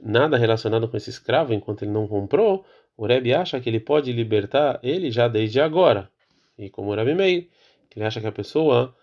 nada 0.03 0.37
relacionado 0.37 0.89
com 0.89 0.97
esse 0.97 1.11
escravo 1.11 1.53
enquanto 1.53 1.83
ele 1.83 1.93
não 1.93 2.07
comprou, 2.07 2.65
o 2.97 3.07
Rebbe 3.07 3.35
acha 3.35 3.61
que 3.61 3.69
ele 3.69 3.81
pode 3.81 4.13
libertar 4.13 4.79
ele 4.83 5.11
já 5.11 5.29
desde 5.29 5.61
agora. 5.61 6.11
E 6.59 6.69
como 6.69 6.91
o 6.91 6.95
Rebbe 6.95 7.15
Meir, 7.15 7.49
ele 7.95 8.05
acha 8.05 8.21
que 8.21 8.27
a 8.27 8.33
pessoa 8.33 8.95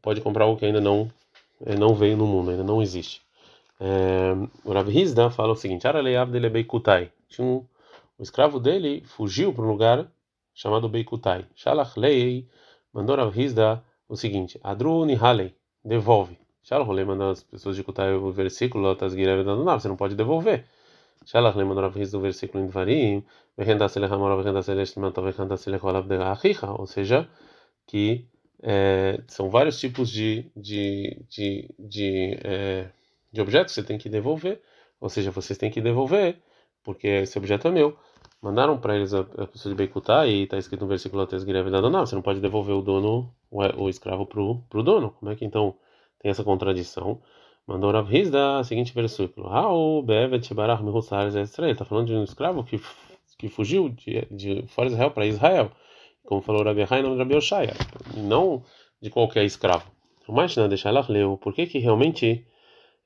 pode 0.00 0.20
comprar 0.20 0.44
algo 0.44 0.58
que 0.58 0.66
ainda 0.66 0.80
não 0.80 1.10
eh, 1.66 1.76
não 1.76 1.94
veio 1.94 2.16
no 2.16 2.26
mundo, 2.26 2.50
ainda 2.50 2.64
não 2.64 2.82
existe. 2.82 3.20
É, 3.80 4.32
o 4.64 4.72
Rav 4.72 4.88
Hizda 4.88 5.30
fala 5.30 5.52
o 5.52 5.56
seguinte: 5.56 5.86
Beikutai. 6.50 7.10
Tinha 7.28 7.46
um, 7.46 7.64
o 8.20 8.22
escravo 8.22 8.60
dele 8.60 9.02
fugiu 9.06 9.50
para 9.50 9.64
um 9.64 9.68
lugar 9.68 10.06
chamado 10.52 10.90
Beikutai. 10.90 11.46
Shalach 11.54 11.98
Lei 11.98 12.46
mandou 12.92 13.16
Rav 13.16 13.34
Hizda 13.34 13.82
o 14.06 14.14
seguinte: 14.14 14.60
Adru 14.62 15.06
Nihalei, 15.06 15.54
devolve. 15.82 16.38
Shalach 16.62 16.86
manda 17.06 17.30
as 17.30 17.42
pessoas 17.42 17.76
de 17.76 17.80
escutar 17.80 18.12
o 18.12 18.30
versículo, 18.30 18.94
você 18.94 19.88
não 19.88 19.96
pode 19.96 20.14
devolver. 20.14 20.66
Shalach 21.24 21.56
manda 21.56 21.88
do 21.88 22.20
versículo 22.20 22.62
em 22.62 22.66
Dvarim, 22.66 23.24
ou 26.78 26.86
seja, 26.86 27.28
que 27.86 28.26
é, 28.62 29.18
são 29.28 29.48
vários 29.48 29.80
tipos 29.80 30.10
de, 30.10 30.44
de, 30.54 31.24
de, 31.26 31.74
de, 31.78 32.38
é, 32.44 32.90
de 33.32 33.40
objetos 33.40 33.74
que 33.74 33.80
você 33.80 33.86
tem 33.86 33.96
que 33.96 34.10
devolver, 34.10 34.60
ou 35.00 35.08
seja, 35.08 35.30
vocês 35.30 35.58
têm 35.58 35.70
que 35.70 35.80
devolver, 35.80 36.36
porque 36.82 37.06
esse 37.06 37.38
objeto 37.38 37.66
é 37.68 37.70
meu. 37.70 37.96
Mandaram 38.42 38.78
para 38.78 38.96
eles 38.96 39.12
a, 39.12 39.20
a 39.20 39.46
pessoa 39.46 39.72
de 39.72 39.76
Beikutá 39.76 40.26
e 40.26 40.44
está 40.44 40.56
escrito 40.56 40.80
no 40.80 40.88
versículo 40.88 41.26
3 41.26 41.44
não, 41.44 42.06
você 42.06 42.14
não 42.14 42.22
pode 42.22 42.40
devolver 42.40 42.74
o 42.74 42.80
dono, 42.80 43.34
o, 43.50 43.84
o 43.84 43.88
escravo 43.88 44.24
para 44.24 44.40
o 44.40 44.82
dono. 44.82 45.10
Como 45.10 45.30
é 45.30 45.36
que 45.36 45.44
então 45.44 45.76
tem 46.20 46.30
essa 46.30 46.44
contradição. 46.44 47.20
Mandou 47.66 47.90
Rav 47.90 48.12
Hizda 48.14 48.62
seguinte 48.64 48.94
versículo: 48.94 49.48
Raul. 49.48 50.04
Está 51.70 51.84
falando 51.84 52.06
de 52.06 52.14
um 52.14 52.24
escravo 52.24 52.64
que, 52.64 52.80
que 53.38 53.48
fugiu 53.48 53.88
de, 53.88 54.26
de 54.30 54.64
fora 54.68 54.88
de 54.88 54.94
Israel 54.94 55.10
para 55.10 55.26
Israel. 55.26 55.70
Como 56.24 56.42
falou 56.42 56.62
Rabi 56.62 56.86
Hai, 56.88 57.02
não 57.02 57.16
Rabi 57.16 57.34
Oshaya. 57.34 57.74
Não 58.16 58.62
de 59.00 59.10
qualquer 59.10 59.44
escravo. 59.44 59.90
O 60.28 60.32
não 60.32 60.68
deixar 60.68 60.90
ela 60.90 61.04
leu. 61.08 61.36
Por 61.38 61.52
que 61.52 61.66
que 61.66 61.78
realmente 61.78 62.46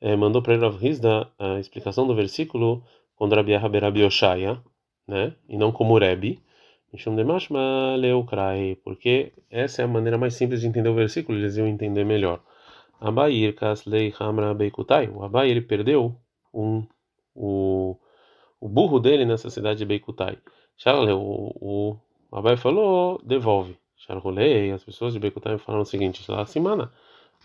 é, 0.00 0.14
mandou 0.16 0.42
para 0.42 0.58
Rav 0.58 0.84
Hizda 0.84 1.28
a 1.38 1.58
explicação 1.58 2.06
do 2.06 2.14
versículo 2.14 2.84
quando 3.16 3.34
Rabi 3.34 3.54
Rabi 3.54 4.02
Oshaya, 4.02 4.60
né? 5.06 5.34
E 5.48 5.56
não 5.56 5.72
como 5.72 5.98
Rebi. 5.98 6.42
Porque 8.84 9.32
essa 9.50 9.82
é 9.82 9.84
a 9.84 9.88
maneira 9.88 10.16
mais 10.16 10.34
simples 10.34 10.60
de 10.60 10.68
entender 10.68 10.88
o 10.88 10.94
versículo, 10.94 11.38
eles 11.38 11.56
iam 11.56 11.66
entender 11.66 12.04
melhor. 12.04 12.40
Abai 13.00 13.52
Kaslei 13.52 14.14
Hamra 14.18 14.54
Beikutai. 14.54 15.08
O 15.08 15.24
Abai 15.24 15.50
ele 15.50 15.60
perdeu 15.60 16.16
um, 16.52 16.86
o, 17.34 17.96
o 18.60 18.68
burro 18.68 19.00
dele 19.00 19.24
nessa 19.24 19.50
cidade 19.50 19.80
de 19.80 19.84
Beikutai. 19.84 20.38
Charle, 20.76 21.12
o, 21.12 21.98
o 22.30 22.36
Abai 22.36 22.56
falou, 22.56 23.20
devolve. 23.24 23.76
Charolei, 23.96 24.70
as 24.70 24.84
pessoas 24.84 25.14
de 25.14 25.18
Beikutai 25.18 25.58
falaram 25.58 25.82
o 25.82 25.86
seguinte: 25.86 26.30
lá 26.30 26.44
semana 26.44 26.92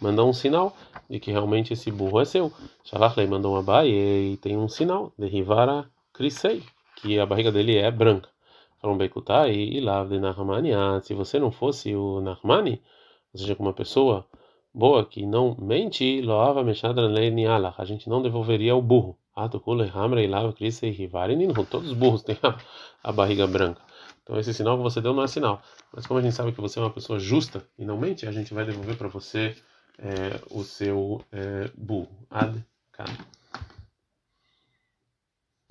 mandou 0.01 0.29
um 0.29 0.33
sinal 0.33 0.75
de 1.09 1.19
que 1.19 1.31
realmente 1.31 1.73
esse 1.73 1.91
burro 1.91 2.19
é 2.19 2.25
seu. 2.25 2.51
Shalachlei 2.83 3.27
mandou 3.27 3.53
um 3.55 3.57
Abai 3.57 3.89
e 3.89 4.37
tem 4.37 4.57
um 4.57 4.67
sinal 4.67 5.11
de 5.17 5.27
Rivara 5.27 5.89
Crisei, 6.13 6.63
que 7.01 7.19
a 7.19 7.25
barriga 7.25 7.51
dele 7.51 7.77
é 7.77 7.89
branca. 7.91 8.29
Falaram 8.81 8.97
Beikutai 8.97 9.53
e 9.53 9.79
lá 9.81 10.05
de 10.05 10.19
Nahmani. 10.19 10.71
Se 11.03 11.13
você 11.13 11.39
não 11.39 11.51
fosse 11.51 11.95
o 11.95 12.21
Nahmani, 12.21 12.81
ou 13.33 13.39
seja, 13.39 13.55
uma 13.59 13.73
pessoa 13.73 14.25
boa 14.73 15.05
que 15.05 15.25
não 15.25 15.55
mente, 15.59 16.21
loava 16.21 16.63
mexadra 16.63 17.09
niala. 17.09 17.73
A 17.77 17.85
gente 17.85 18.09
não 18.09 18.21
devolveria 18.21 18.75
o 18.75 18.81
burro. 18.81 19.17
Atukula 19.35 19.89
hamra 19.93 20.21
e 20.21 20.27
lava 20.27 20.51
crisa 20.51 20.85
e 20.85 20.91
rivari 20.91 21.35
Todos 21.69 21.91
os 21.91 21.93
burros 21.93 22.23
têm 22.23 22.37
a, 22.43 22.57
a 23.03 23.11
barriga 23.11 23.47
branca. 23.47 23.81
Então 24.23 24.37
esse 24.39 24.53
sinal 24.53 24.77
que 24.77 24.83
você 24.83 25.01
deu 25.01 25.13
não 25.13 25.23
é 25.23 25.27
sinal. 25.27 25.61
Mas 25.93 26.05
como 26.05 26.19
a 26.19 26.23
gente 26.23 26.35
sabe 26.35 26.51
que 26.51 26.61
você 26.61 26.79
é 26.79 26.81
uma 26.81 26.91
pessoa 26.91 27.19
justa 27.19 27.65
e 27.77 27.85
não 27.85 27.97
mente, 27.97 28.27
a 28.27 28.31
gente 28.31 28.53
vai 28.53 28.65
devolver 28.65 28.97
para 28.97 29.07
você 29.07 29.55
é, 29.97 30.39
o 30.51 30.63
seu 30.63 31.21
é, 31.31 31.69
burro. 31.75 32.09
Ad 32.29 32.63
-kan. 32.93 33.38